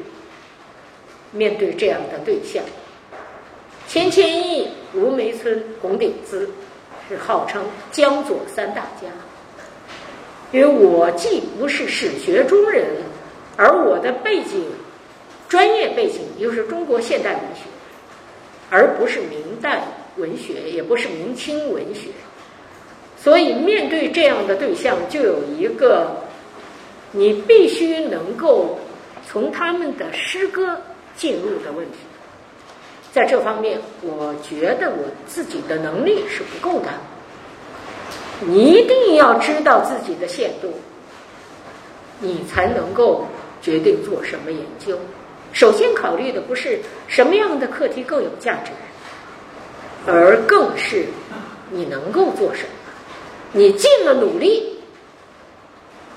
[1.32, 2.62] 面对这样的对象。
[3.88, 6.46] 钱谦益、吴梅村、龚鼎孳
[7.08, 9.08] 是号称江左三大家。
[10.52, 12.84] 因为我既不是史学中人，
[13.56, 14.66] 而我的背景、
[15.48, 17.62] 专业背景又是中国现代文学，
[18.68, 19.82] 而不是明代
[20.18, 22.10] 文学，也不是明清文学，
[23.16, 26.16] 所以面对这样的对象，就有一个
[27.12, 28.78] 你必须能够
[29.28, 30.80] 从他们的诗歌
[31.14, 31.98] 进入的问题。
[33.12, 36.88] 在这方面，我觉得我自己的能力是不够的。
[38.40, 40.72] 你一定要知道自己的限度，
[42.18, 43.26] 你才能够
[43.60, 44.98] 决定做什么研究。
[45.52, 48.72] 首先考虑的不是什么样的课题更有价值，
[50.06, 51.04] 而更是
[51.70, 52.68] 你能够做什么，
[53.52, 54.80] 你尽了努力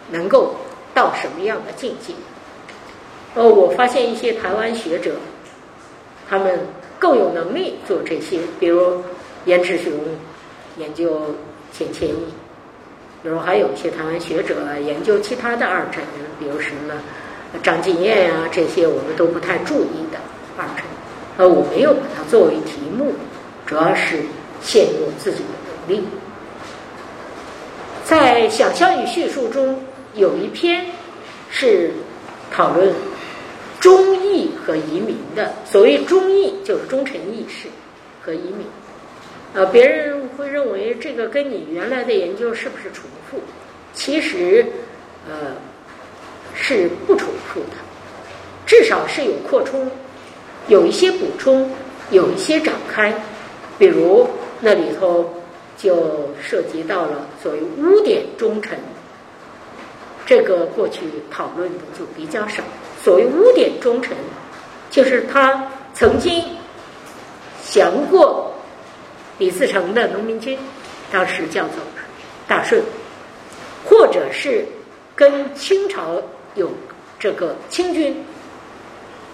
[0.09, 0.55] 能够
[0.95, 2.13] 到什么样的境界。
[3.35, 5.11] 呃，我发现一些台湾学者，
[6.27, 6.59] 他们
[6.97, 9.03] 更有能力做这些，比如
[9.45, 9.91] 严志雄
[10.77, 11.35] 研究。
[11.77, 12.15] 钱谦益，
[13.21, 16.01] 比如还有一些台湾学者研究其他的二程，
[16.39, 16.93] 比如什么
[17.61, 20.17] 张敬燕啊，这些我们都不太注意的
[20.55, 20.85] 二程，
[21.35, 23.13] 呃，我没有把它作为题目，
[23.65, 24.21] 主要是
[24.61, 25.49] 陷入自己的
[25.85, 26.07] 努力。
[28.05, 29.77] 在想象与叙述中
[30.15, 30.85] 有一篇
[31.49, 31.91] 是
[32.51, 32.93] 讨论
[33.79, 37.67] 忠义和移民的，所谓忠义就是忠臣义士
[38.21, 38.65] 和移民。
[39.53, 43.39] 呃，别人会认为这个跟你原来的研究是不是重复？
[43.93, 44.65] 其实，
[45.29, 45.55] 呃，
[46.53, 47.77] 是不重复的，
[48.65, 49.89] 至少是有扩充，
[50.67, 51.69] 有一些补充，
[52.11, 53.13] 有一些展开。
[53.77, 54.27] 比如
[54.61, 55.33] 那里头
[55.77, 58.77] 就涉及到了所谓污点忠臣，
[60.25, 62.63] 这个过去讨论的就比较少。
[63.03, 64.15] 所谓污点忠臣，
[64.89, 66.43] 就是他曾经
[67.63, 68.51] 降过。
[69.37, 70.57] 李自成的农民军，
[71.11, 71.75] 当时叫做
[72.47, 72.81] 大顺，
[73.83, 74.65] 或者是
[75.13, 76.21] 跟清朝
[76.53, 76.71] 有
[77.19, 78.15] 这个清军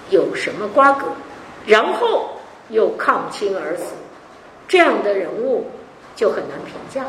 [0.09, 1.05] 有什么瓜葛，
[1.67, 2.31] 然后
[2.69, 3.93] 又抗清而死，
[4.67, 5.69] 这样的人物
[6.15, 7.05] 就很难评价，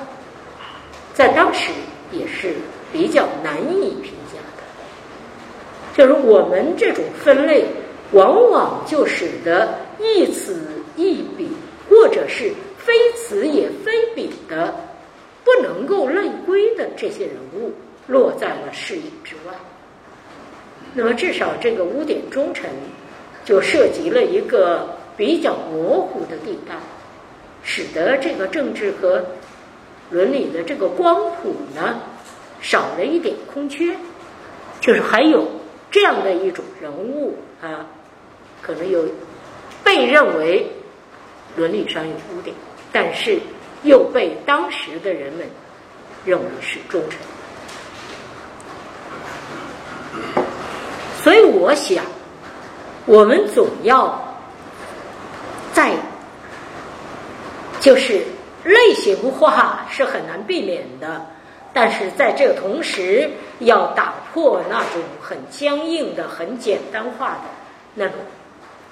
[1.15, 1.73] 在当时
[2.11, 2.55] 也是
[2.93, 4.63] 比较难以评价的。
[5.97, 7.65] 就是我们这种分类，
[8.13, 10.61] 往往就使得一此
[10.97, 11.49] 一彼，
[11.89, 12.53] 或者是。
[12.85, 14.75] 非此也非彼的，
[15.45, 17.71] 不能够类归的这些人物，
[18.09, 19.55] 落在了视野之外。
[20.93, 22.69] 那么，至少这个污点忠臣，
[23.45, 26.75] 就涉及了一个比较模糊的地带，
[27.63, 29.25] 使得这个政治和
[30.11, 32.01] 伦理的这个光谱呢，
[32.63, 33.95] 少了一点空缺。
[34.81, 35.47] 就是还有
[35.91, 37.85] 这样的一种人物啊，
[38.63, 39.07] 可能有
[39.85, 40.67] 被认为
[41.57, 42.57] 伦理上有污点。
[42.91, 43.39] 但是
[43.83, 45.47] 又被当时的人们
[46.27, 47.19] 认为是忠臣，
[51.23, 52.05] 所以我想，
[53.07, 54.37] 我们总要
[55.73, 55.95] 在
[57.81, 58.23] 就是
[58.63, 61.27] 类型化是很难避免的，
[61.73, 63.31] 但是在这同时，
[63.61, 67.45] 要打破那种很僵硬的、很简单化的
[67.95, 68.17] 那种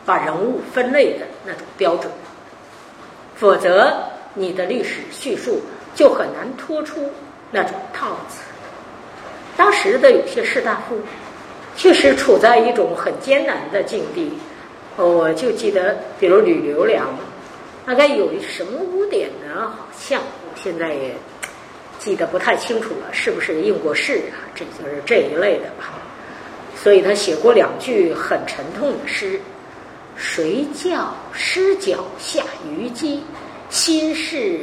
[0.06, 2.10] 把人物分类的那种标准。
[3.36, 3.92] 否则，
[4.34, 5.60] 你的历史叙述
[5.94, 7.10] 就很难脱出
[7.50, 8.40] 那种套子。
[9.56, 10.98] 当时的有些士大夫
[11.76, 14.32] 确实处在一种很艰难的境地。
[14.96, 17.06] 我就记得，比如吕留良，
[17.86, 19.68] 大概有什么污点呢？
[19.68, 21.14] 好像我现在也
[22.00, 24.40] 记得不太清楚了，是不是应过试啊？
[24.54, 26.00] 这就是这一类的吧。
[26.74, 29.38] 所以他写过两句很沉痛的诗
[30.16, 33.22] ：“谁教师脚下虞姬？
[33.68, 34.60] 心事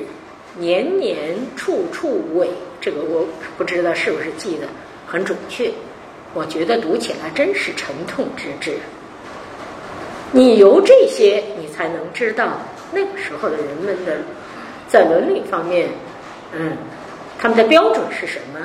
[0.57, 2.49] 年年处处违。”
[2.81, 4.67] 这个我不知道是不是记得
[5.05, 5.71] 很准确。
[6.33, 8.77] 我觉得读起来真是沉痛之至。
[10.31, 12.59] 你由这些，你才能知道
[12.91, 14.17] 那个时候的人们的
[14.87, 15.89] 在伦理方面，
[16.51, 16.75] 嗯，
[17.39, 18.59] 他们的标准是什么？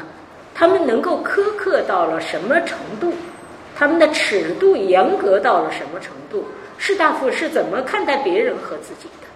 [0.54, 3.12] 他们能够苛刻到了什么程度？
[3.74, 6.44] 他们的尺度严格到了什么程度？
[6.78, 9.26] 士大夫是怎么看待别人和自己的？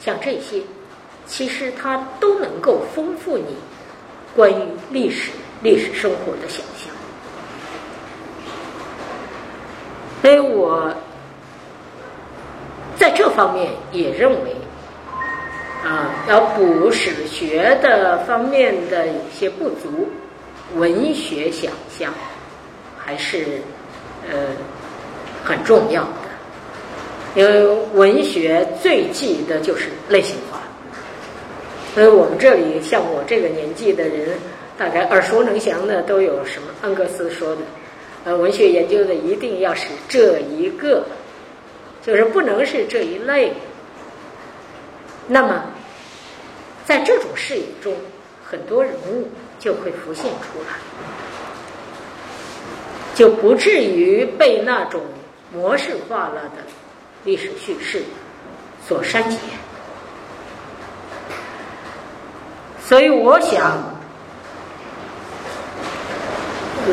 [0.00, 0.62] 像这些，
[1.26, 3.56] 其实它都能够丰富你
[4.34, 5.30] 关于历史、
[5.62, 6.94] 历史生活的想象。
[10.22, 10.92] 所以我
[12.96, 14.55] 在这方面也认为，
[15.86, 20.08] 啊，要补史学的方面的一些不足，
[20.74, 22.12] 文学想象
[22.98, 23.60] 还是
[24.28, 24.36] 呃
[25.44, 26.08] 很重要的。
[27.36, 30.58] 因为文学最忌的就是类型化，
[31.94, 34.30] 所以我们这里像我这个年纪的人，
[34.76, 36.68] 大概耳熟能详的都有什么？
[36.82, 37.62] 恩格斯说的。
[38.24, 41.04] 呃，文学研究的一定要是这一个，
[42.04, 43.52] 就是不能是这一类。
[45.28, 45.64] 那么，
[46.86, 47.92] 在这种视野中，
[48.48, 50.76] 很多人物就会浮现出来，
[53.12, 55.02] 就不至于被那种
[55.52, 56.62] 模式化了的
[57.24, 58.04] 历史叙事
[58.86, 59.40] 所删减。
[62.80, 63.76] 所以，我想，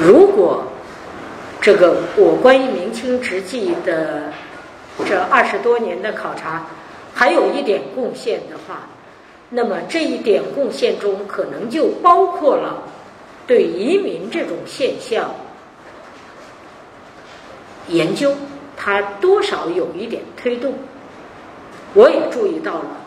[0.01, 0.63] 如果
[1.61, 4.33] 这个我关于明清直记的
[5.05, 6.65] 这二十多年的考察，
[7.13, 8.89] 还有一点贡献的话，
[9.55, 12.81] 那么这一点贡献中可能就包括了
[13.45, 15.29] 对移民这种现象
[17.87, 18.33] 研究，
[18.75, 20.73] 它多少有一点推动。
[21.93, 22.97] 我也注意到了，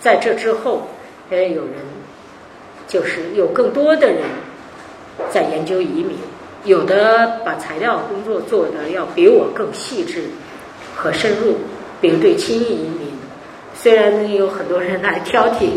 [0.00, 0.88] 在这之后，
[1.30, 1.74] 也有人
[2.88, 4.22] 就是有更多的人
[5.30, 6.16] 在研究移民。
[6.64, 10.24] 有的把材料工作做得要比我更细致
[10.94, 11.56] 和深入，
[12.00, 12.88] 并对亲移，
[13.84, 15.72] 虽然有很多人来挑剔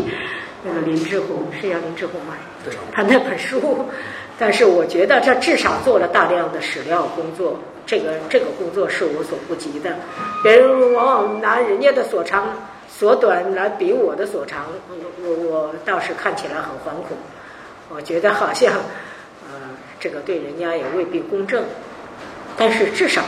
[0.64, 2.32] 那个林志宏，是叫林志宏吗？
[2.64, 2.72] 对。
[2.90, 3.84] 他那本书，
[4.38, 9.94] 但是我觉得这至少做了大量的史料工作，这个这个工作是我所不及的。
[10.42, 12.56] 别人往往拿人家的所长
[12.88, 14.64] 所短来比我的所长，
[15.22, 17.14] 我我倒是看起来很惶恐，
[17.90, 18.72] 我觉得好像。
[19.50, 19.60] 呃
[20.00, 21.62] 这个对人家也未必公正，
[22.56, 23.20] 但是至少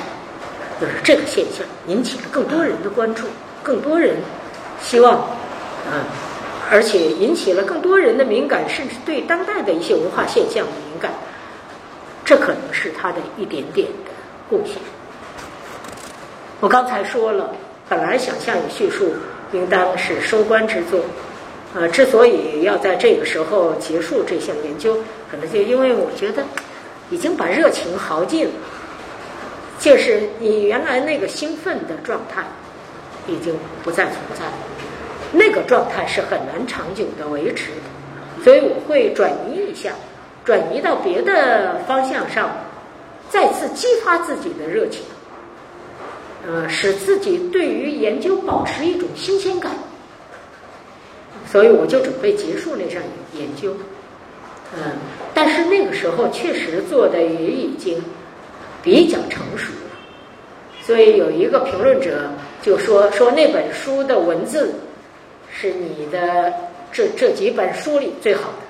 [0.81, 3.27] 就是这个现象引起了更多人的关注，
[3.63, 4.15] 更多人
[4.83, 6.05] 希望啊，
[6.71, 11.13] 而且引起了更多人的敏感，甚至对当代的一些文化现象的敏感，
[12.25, 14.11] 这可能是他的一点点的
[14.49, 14.77] 贡献。
[16.61, 17.51] 我刚才说了，
[17.89, 19.13] 本来想象与叙述
[19.53, 21.01] 应当是收官之作。
[21.73, 24.97] 呃，之所以要在这个时候结束这项研究，
[25.31, 26.43] 可能就因为我觉得
[27.11, 28.53] 已经把热情耗尽了，
[29.79, 32.43] 就是你原来那个兴奋的状态
[33.27, 34.45] 已经不再存在，
[35.33, 39.93] 那个状态是很难长久的维持的，所以我会转移一下，
[40.45, 42.51] 转移到别的方向上，
[43.29, 45.03] 再次激发自己的热情，
[46.47, 49.73] 呃，使自己对于研究保持一种新鲜感。
[51.51, 53.03] 所以我就准备结束那项
[53.35, 53.75] 研究，
[54.77, 54.93] 嗯，
[55.35, 58.01] 但是那个时候确实做的也已经
[58.83, 59.91] 比较成熟了。
[60.83, 62.31] 所以有一个评论者
[62.63, 64.75] 就说说那本书的文字
[65.51, 66.53] 是你的
[66.93, 68.65] 这这几本书里最好的，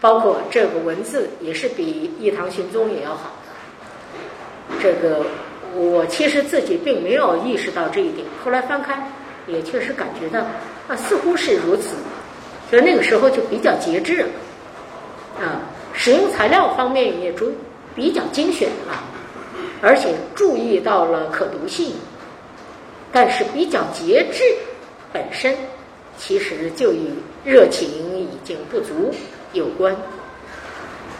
[0.00, 4.76] 包括这个文字也是比《一堂寻踪》也要好的。
[4.80, 5.24] 这个
[5.74, 9.10] 我其实自己并没有意识到这一点，后来翻开
[9.46, 10.40] 也确实感觉到。
[10.88, 11.94] 啊，似乎是如此，
[12.68, 14.28] 所以那个时候就比较节制了，
[15.40, 15.62] 啊，
[15.92, 17.52] 使用材料方面也注
[17.94, 19.04] 比较精选了，
[19.80, 21.94] 而且注意到了可读性，
[23.12, 24.42] 但是比较节制
[25.12, 25.54] 本身
[26.18, 27.10] 其实就与
[27.44, 27.88] 热情
[28.18, 29.12] 已经不足
[29.52, 29.94] 有关，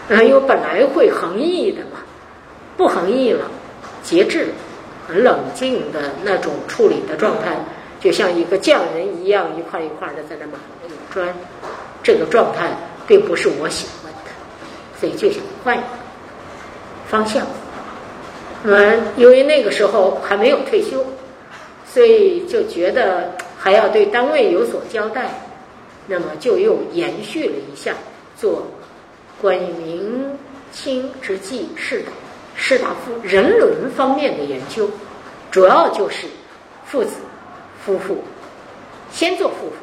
[0.08, 1.98] 啊，因为本来会横溢的嘛，
[2.76, 3.50] 不横溢了，
[4.02, 4.54] 节制了，
[5.06, 7.56] 很冷静的那种处理的状态。
[8.00, 10.54] 就像一个匠人一样，一块一块的在那码
[11.12, 11.32] 砖，
[12.02, 12.68] 这个状态
[13.06, 14.30] 并不是我喜欢的，
[14.98, 15.86] 所以就想换一个
[17.06, 17.46] 方向。
[18.64, 21.04] 那么，因为那个时候还没有退休，
[21.92, 25.28] 所以就觉得还要对单位有所交代，
[26.06, 27.94] 那么就又延续了一下
[28.34, 28.66] 做
[29.42, 30.38] 关于明
[30.72, 32.06] 清之际事的
[32.56, 34.88] 士大夫人伦方面的研究，
[35.50, 36.26] 主要就是
[36.86, 37.16] 父子、
[37.84, 38.16] 夫妇，
[39.10, 39.76] 先做夫妇。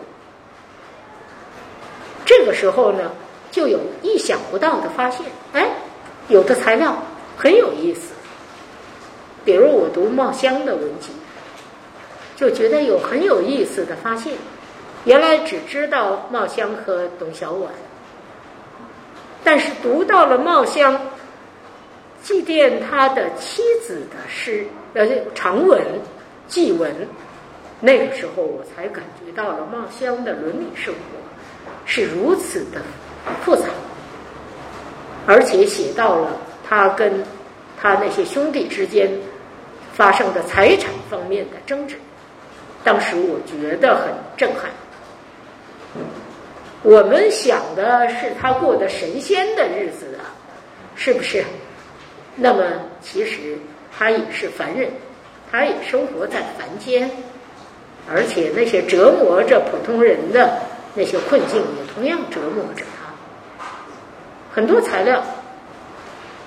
[2.26, 3.12] 这个时候呢，
[3.51, 5.70] 就有意想不到的发现，哎，
[6.28, 6.97] 有的材料
[7.38, 8.14] 很有意思。
[9.45, 11.10] 比如我读茂香的文集，
[12.39, 14.33] 就觉得有很有意思的发现。
[15.03, 17.67] 原来只知道茂香和董小宛，
[19.43, 20.99] 但是读到了茂香
[22.21, 25.81] 祭奠他的妻子的诗，呃，长文、
[26.47, 26.93] 祭文，
[27.79, 30.99] 那个时候我才感觉到了茂香的伦理生活
[31.85, 32.81] 是如此的
[33.41, 33.69] 复杂，
[35.25, 36.37] 而且写到了
[36.67, 37.23] 他跟
[37.81, 39.09] 他那些兄弟之间
[39.93, 41.95] 发生的财产方面的争执，
[42.84, 44.69] 当时我觉得很震撼。
[46.82, 50.32] 我们想的是他过的神仙的日子啊，
[50.95, 51.43] 是不是？
[52.36, 52.63] 那么
[53.01, 53.57] 其实
[53.97, 54.89] 他也是凡人，
[55.51, 57.11] 他也生活在凡间，
[58.09, 60.57] 而且那些折磨着普通人的
[60.95, 63.65] 那些困境也同样折磨着他。
[64.53, 65.21] 很多材料，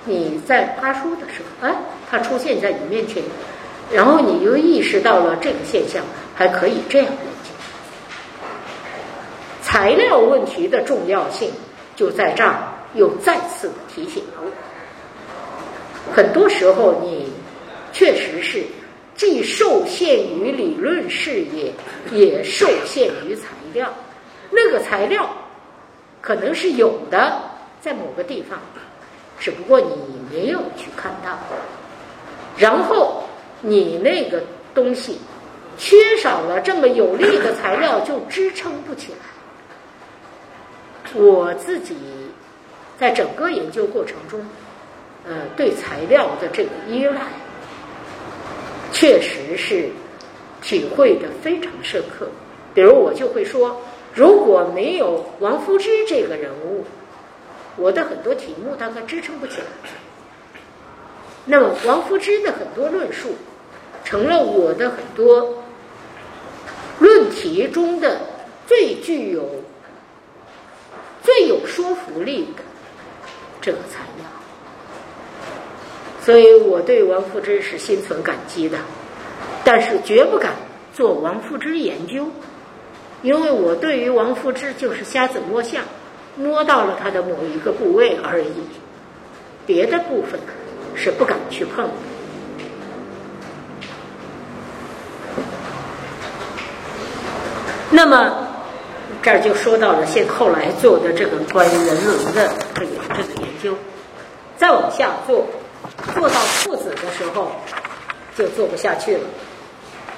[0.03, 1.75] 你在发书的时候，哎，
[2.09, 3.21] 它出现在你面前，
[3.93, 6.03] 然后你又意识到了这个现象
[6.35, 7.51] 还可以这样理解。
[9.61, 11.51] 材料问题的重要性
[11.95, 12.57] 就在这儿，
[12.95, 14.51] 又再次的提醒了我。
[16.13, 17.31] 很多时候，你
[17.91, 18.63] 确实是
[19.15, 21.71] 既受限于理论视野，
[22.11, 23.93] 也受限于材料。
[24.49, 25.29] 那个材料
[26.19, 27.41] 可能是有的，
[27.79, 28.59] 在某个地方，
[29.39, 29.95] 只不过你
[30.31, 31.37] 没有去看到。
[32.57, 33.22] 然后
[33.65, 34.43] 你那个
[34.75, 35.17] 东西
[35.77, 39.19] 缺少了这么有力的材料，就支撑不起来。
[41.15, 41.95] 我自己
[42.99, 44.45] 在整个研究过程中，
[45.25, 47.21] 呃，对材料的这个依赖，
[48.91, 49.89] 确实是
[50.61, 52.27] 体会的非常深刻。
[52.73, 53.81] 比如我就会说，
[54.13, 56.83] 如果没有王夫之这个人物，
[57.77, 59.67] 我的很多题目大概支撑不起来。
[61.45, 63.35] 那么王夫之的很多论述，
[64.03, 65.63] 成了我的很多
[66.99, 68.21] 论题中的
[68.67, 69.47] 最具有。
[71.23, 72.61] 最有说服力的
[73.61, 74.25] 这个材料，
[76.21, 78.77] 所以我对王富之是心存感激的，
[79.63, 80.51] 但是绝不敢
[80.93, 82.27] 做王富之研究，
[83.21, 85.85] 因为我对于王富之就是瞎子摸象，
[86.35, 88.51] 摸到了他的某一个部位而已，
[89.65, 90.37] 别的部分
[90.93, 91.89] 是不敢去碰。
[97.93, 98.49] 那么。
[99.21, 103.73] 这儿就说到了现后来做的这个关于人伦的这个这个研究，
[104.57, 105.45] 再往下做，
[106.13, 107.49] 做到父子的时候
[108.35, 109.21] 就做不下去了，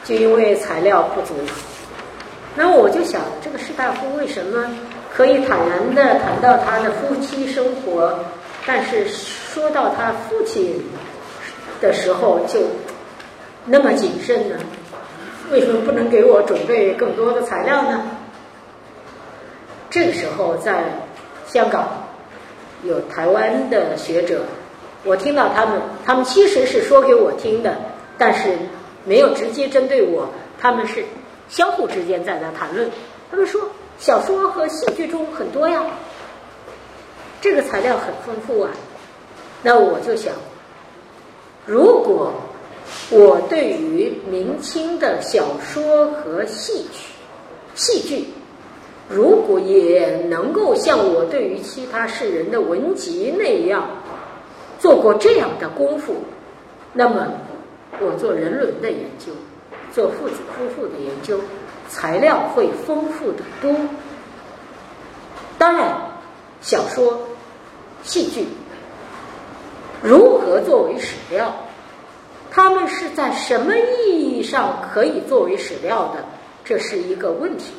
[0.03, 1.35] 就因为材料不足。
[2.55, 4.65] 那我就想，这个士大夫为什么
[5.13, 8.17] 可以坦然的谈到他的夫妻生活，
[8.65, 10.83] 但是说到他父亲
[11.79, 12.61] 的时候就
[13.65, 14.55] 那么谨慎呢？
[15.51, 18.03] 为什么不能给我准备更多的材料呢？
[19.89, 20.83] 这个时候，在
[21.47, 21.87] 香港
[22.83, 24.41] 有台湾的学者，
[25.03, 27.77] 我听到他们，他们其实是说给我听的，
[28.17, 28.57] 但是
[29.05, 30.27] 没有直接针对我，
[30.59, 31.05] 他们是
[31.47, 32.89] 相互之间在那谈论。
[33.31, 33.61] 他们说
[33.97, 35.83] 小说和戏剧中很多呀，
[37.39, 38.71] 这个材料很丰富啊。
[39.61, 40.33] 那我就想，
[41.65, 42.33] 如果
[43.09, 47.13] 我对于明清的小说和戏曲、
[47.75, 48.25] 戏剧，
[49.09, 53.87] 如果也能够像我对于其他世人的文集那样
[54.79, 56.15] 做过这样的功夫，
[56.93, 57.27] 那么
[57.99, 59.31] 我做人伦的研究，
[59.93, 61.39] 做父子夫妇的研究，
[61.89, 63.73] 材料会丰富的多。
[65.57, 65.97] 当然，
[66.61, 67.19] 小说、
[68.03, 68.45] 戏剧
[70.03, 71.55] 如何作为史料，
[72.55, 76.23] 他们是在什么意义上可以作为史料的，
[76.63, 77.73] 这是一个问题。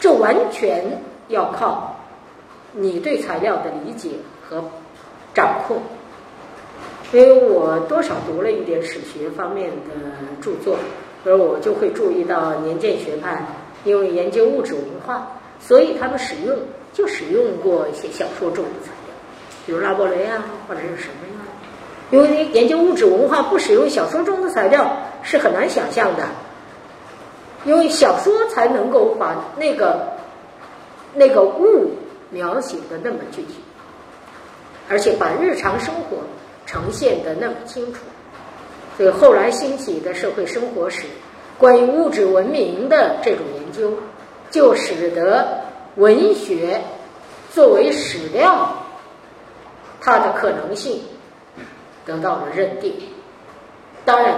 [0.00, 0.82] 这完全
[1.28, 1.94] 要靠
[2.72, 4.64] 你对材料的理解和
[5.34, 5.82] 掌控，
[7.12, 9.92] 因为我多少读了一点史学方面的
[10.40, 10.78] 著作，
[11.26, 13.44] 而我就会注意到年鉴学派
[13.84, 15.30] 因为研究物质文化，
[15.60, 16.56] 所以他们使用
[16.94, 19.14] 就使用过一些小说中的材料，
[19.66, 21.43] 比如拉伯雷啊，或者是什么呀？
[22.10, 26.24] 因为研究物质文化不使用小说中的材料是很难想象的。
[27.64, 30.06] 因为小说才能够把那个
[31.14, 31.92] 那个物
[32.28, 33.54] 描写的那么具体，
[34.90, 36.18] 而且把日常生活
[36.66, 38.00] 呈现的那么清楚。
[38.98, 41.04] 所以后来兴起的社会生活史，
[41.56, 43.96] 关于物质文明的这种研究，
[44.50, 45.62] 就使得
[45.96, 46.82] 文学
[47.50, 48.74] 作为史料，
[50.02, 51.00] 它的可能性
[52.04, 52.94] 得到了认定。
[54.04, 54.34] 当然，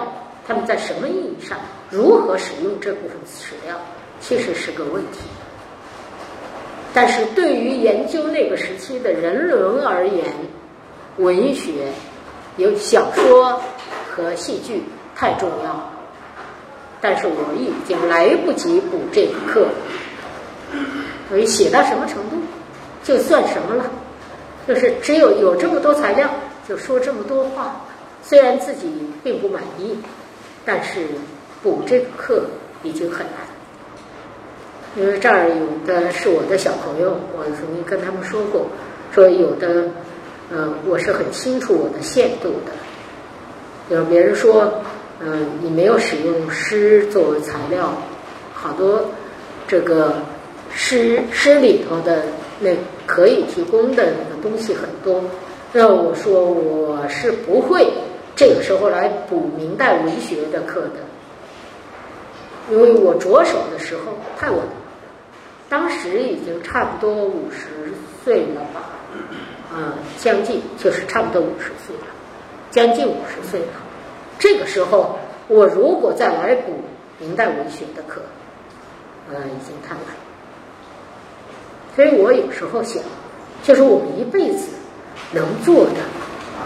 [0.46, 1.58] 他们在什么意义上，
[1.90, 3.76] 如何使用这部分史料，
[4.20, 5.20] 其实是个问题。
[6.94, 10.24] 但是对于研究那个时期的人伦而言，
[11.18, 11.88] 文学
[12.56, 13.60] 有小说
[14.10, 14.82] 和戏剧
[15.14, 15.92] 太重要了。
[17.00, 19.66] 但是我已经来不及补这个课，
[21.28, 22.36] 所以写到什么程度，
[23.04, 23.84] 就算什么了。
[24.66, 26.28] 就是只有有这么多材料，
[26.68, 27.80] 就说这么多话。
[28.22, 28.90] 虽然自己
[29.22, 29.96] 并不满意，
[30.64, 31.06] 但是
[31.62, 32.44] 补这个课
[32.82, 33.34] 已经很难。
[34.96, 38.66] 因为这儿有的是我的小朋友，我曾经跟他们说过，
[39.12, 39.84] 说有的，
[40.50, 42.72] 嗯，我是很清楚我的限度的。
[43.94, 44.82] 有别人说，
[45.20, 47.92] 嗯，你没有使用诗作为材料，
[48.52, 49.04] 好多
[49.68, 50.16] 这个
[50.74, 52.24] 诗诗里头的
[52.58, 52.70] 那
[53.06, 55.22] 可以提供的东西很多。
[55.79, 57.87] 那我说我是不会
[58.35, 61.01] 这个时候来补明代文学的课的，
[62.70, 64.59] 因为我着手的时候太晚。
[65.68, 67.93] 当时已经差不多五十
[68.24, 68.89] 岁了吧，
[69.70, 72.07] 啊，将近就是差不多五十岁了，
[72.70, 73.66] 将近五十岁了。
[74.39, 76.72] 这个时候，我如果再来补
[77.18, 78.22] 明代文学的课，
[79.29, 80.03] 呃，已经太晚。
[81.95, 83.03] 所以我有时候想，
[83.62, 84.68] 就是我们一辈子
[85.32, 86.00] 能做的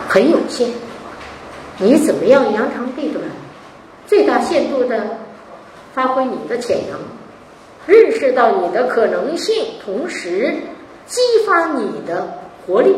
[0.09, 0.68] 很有限，
[1.78, 3.24] 你怎么样扬长避短，
[4.07, 5.18] 最大限度的
[5.94, 6.98] 发挥你的潜能。
[7.86, 10.55] 认识到你的可能性，同时
[11.07, 12.28] 激发你的
[12.64, 12.94] 活力，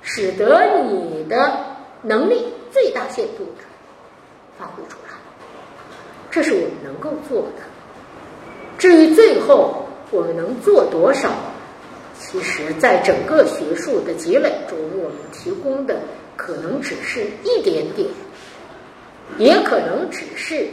[0.00, 1.58] 使得你的
[2.00, 3.62] 能力最大限度的
[4.58, 5.14] 发挥出来，
[6.30, 7.62] 这是我们能够做的。
[8.78, 11.30] 至于最后我们能做多少，
[12.22, 16.00] 其实在整个学术的积累中，我们提供的
[16.36, 18.08] 可能只是一点点，
[19.38, 20.66] 也可能只是。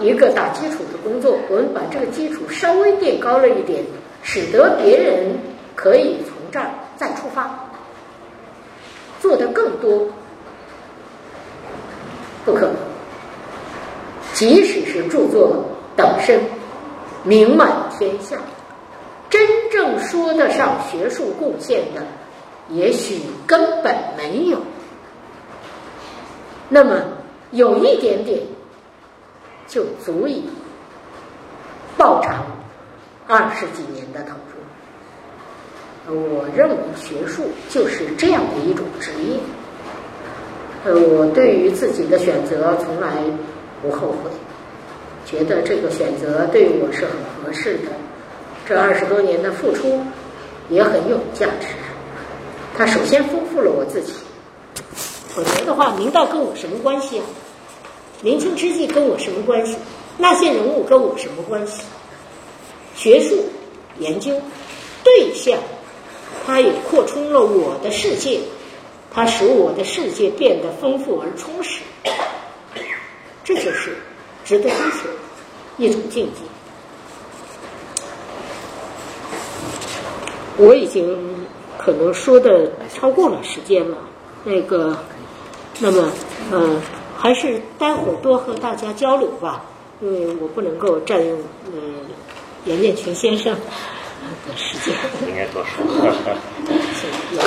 [0.00, 3.84] 一个打基础的工作，我们把这个基础稍微垫高了一点，
[4.24, 5.38] 使得别人
[5.76, 7.48] 可以从这儿再出发，
[9.20, 10.08] 做的更多，
[12.44, 12.74] 不可能。
[14.32, 15.64] 即使是著作
[15.96, 16.40] 等身，
[17.22, 18.36] 名满天下，
[19.30, 22.02] 真正说得上学术贡献的，
[22.68, 24.58] 也许根本没有。
[26.68, 27.00] 那么
[27.50, 28.40] 有一点点。
[29.66, 30.44] 就足以
[31.96, 32.44] 报偿
[33.26, 36.14] 二十几年的投入。
[36.14, 39.38] 我认为学术就是这样的一种职业。
[40.84, 43.08] 呃，我对于自己的选择从来
[43.80, 44.30] 不后悔，
[45.24, 47.90] 觉得这个选择对我是很合适的。
[48.66, 50.02] 这二十多年的付出
[50.68, 51.66] 也很有价值。
[52.76, 54.12] 它首先丰富了我自己。
[55.28, 57.24] 否则的话，明道跟我什么关系啊？
[58.22, 59.76] 明清之际跟我什么关系？
[60.16, 61.82] 那些人物跟我什么关系？
[62.94, 63.44] 学术
[63.98, 64.40] 研究
[65.02, 65.58] 对象，
[66.46, 68.40] 它也扩充了我的世界，
[69.12, 71.80] 它使我的世界变得丰富而充实。
[73.42, 73.96] 这就是
[74.44, 75.08] 值得追求
[75.76, 76.40] 一种境界。
[80.56, 81.46] 我已经
[81.78, 83.96] 可能说的超过了时间了，
[84.44, 84.96] 那个，
[85.80, 86.12] 那么，
[86.52, 86.80] 嗯。
[87.16, 89.64] 还是待会儿多和大家交流吧，
[90.02, 91.38] 因为我不能够占用
[91.72, 91.94] 嗯
[92.66, 94.94] 严建群先生的时间。
[95.26, 95.82] 应该多说。
[96.92, 97.38] 谢谢。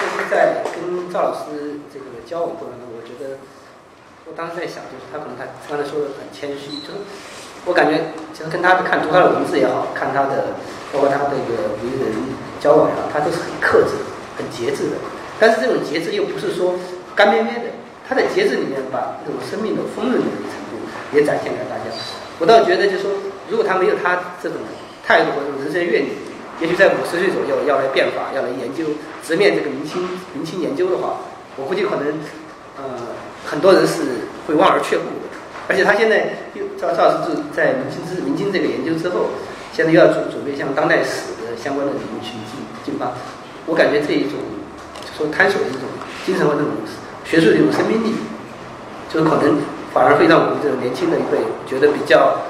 [0.00, 3.38] 就是在跟赵老师这个交往过程中，我觉得
[4.26, 7.00] 我当时在想，就是他可能他刚才说的很谦虚，就是
[7.64, 8.00] 我感觉
[8.32, 10.54] 其实跟他看读他的文字也好看他的。
[10.92, 12.12] 包括他的这个为人
[12.60, 13.96] 交往上，他都是很克制、
[14.36, 15.00] 很节制的。
[15.40, 16.74] 但是这种节制又不是说
[17.16, 17.72] 干瘪瘪的，
[18.06, 20.76] 他在节制里面把这种生命的丰润的程度
[21.16, 21.84] 也展现给大家。
[22.38, 23.10] 我倒觉得，就说
[23.48, 24.58] 如果他没有他这种
[25.02, 26.12] 态度和这种人生阅历，
[26.60, 28.84] 也许在五十岁左右要来变法、要来研究、
[29.24, 31.24] 直面这个明清明清研究的话，
[31.56, 32.20] 我估计可能
[32.76, 35.38] 呃很多人是会望而却步的。
[35.68, 39.30] 而且他现在又赵赵老师就在明清之明清这个研究之后。
[39.72, 43.16] 现在又要准准备向当代史的相关的领域去进进发，
[43.64, 44.36] 我感觉这一种
[45.16, 45.88] 说探索的一种
[46.26, 46.68] 精神和这种
[47.24, 48.12] 学术的一种生命力，
[49.08, 49.64] 就是可能
[49.94, 52.44] 反而会让我们这种年轻的一辈觉得比较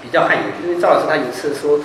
[0.00, 0.46] 比较汗颜。
[0.62, 1.80] 因为赵老师他有一次说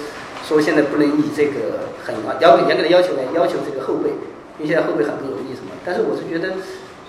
[0.46, 4.14] 说现在不能以这个很要严格的要求来要求这个后辈，
[4.62, 5.74] 因为现在后辈很不容易什么。
[5.82, 6.62] 但是我是觉得，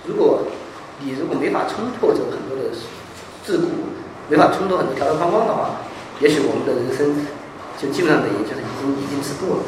[0.09, 0.49] 如果
[1.01, 2.68] 你如果没法冲破这个很多的
[3.44, 3.68] 桎梏，
[4.28, 5.80] 没法冲破很多条条框框的话，
[6.20, 7.09] 也许我们的人生
[7.80, 9.62] 就基本上等于就是已经已经是过了。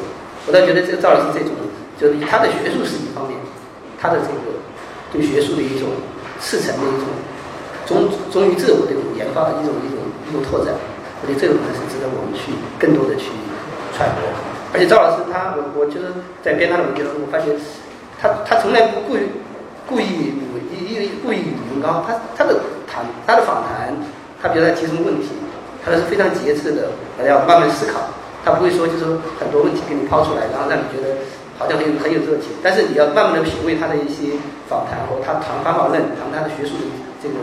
[0.45, 1.55] 我倒觉得这个赵老师这种，
[1.97, 3.33] 就是他的学术是一方面，
[3.97, 4.61] 他的这个
[5.11, 5.89] 对学术的一种
[6.39, 7.09] 赤诚的一种
[7.87, 9.97] 忠忠于自我的一种研发的一种一种
[10.29, 10.75] 一种拓展，
[11.21, 13.31] 我觉得这个可能是值得我们去更多的去
[13.97, 14.29] 揣摩。
[14.73, 16.13] 而且赵老师他，我我就是
[16.43, 17.55] 在编他的文章中，我发现
[18.21, 19.21] 他他从来不故意
[19.87, 20.33] 故意
[20.93, 23.89] 一一故意语文高，他他的谈他的访谈，
[24.41, 25.29] 他比如他提什么问题，
[25.83, 26.91] 他都是非常节制的，
[27.25, 28.01] 要慢慢思考。
[28.43, 31.15] 他不会说，就是说很多问题给你抛出来，然后让你觉得
[31.57, 32.51] 好像很有很有热情。
[32.61, 34.35] 但是你要慢慢的品味他的一些
[34.67, 36.85] 访谈和他谈方法论，谈他的学术的
[37.23, 37.35] 这个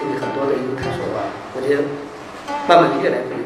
[0.00, 1.20] 这个很多的一个探索吧。
[1.52, 1.84] 我觉得
[2.66, 3.45] 慢慢的越来越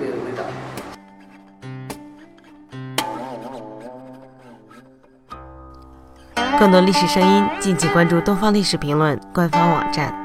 [6.58, 10.19] 更多历史声音，敬请关注东方历史评论官方网站。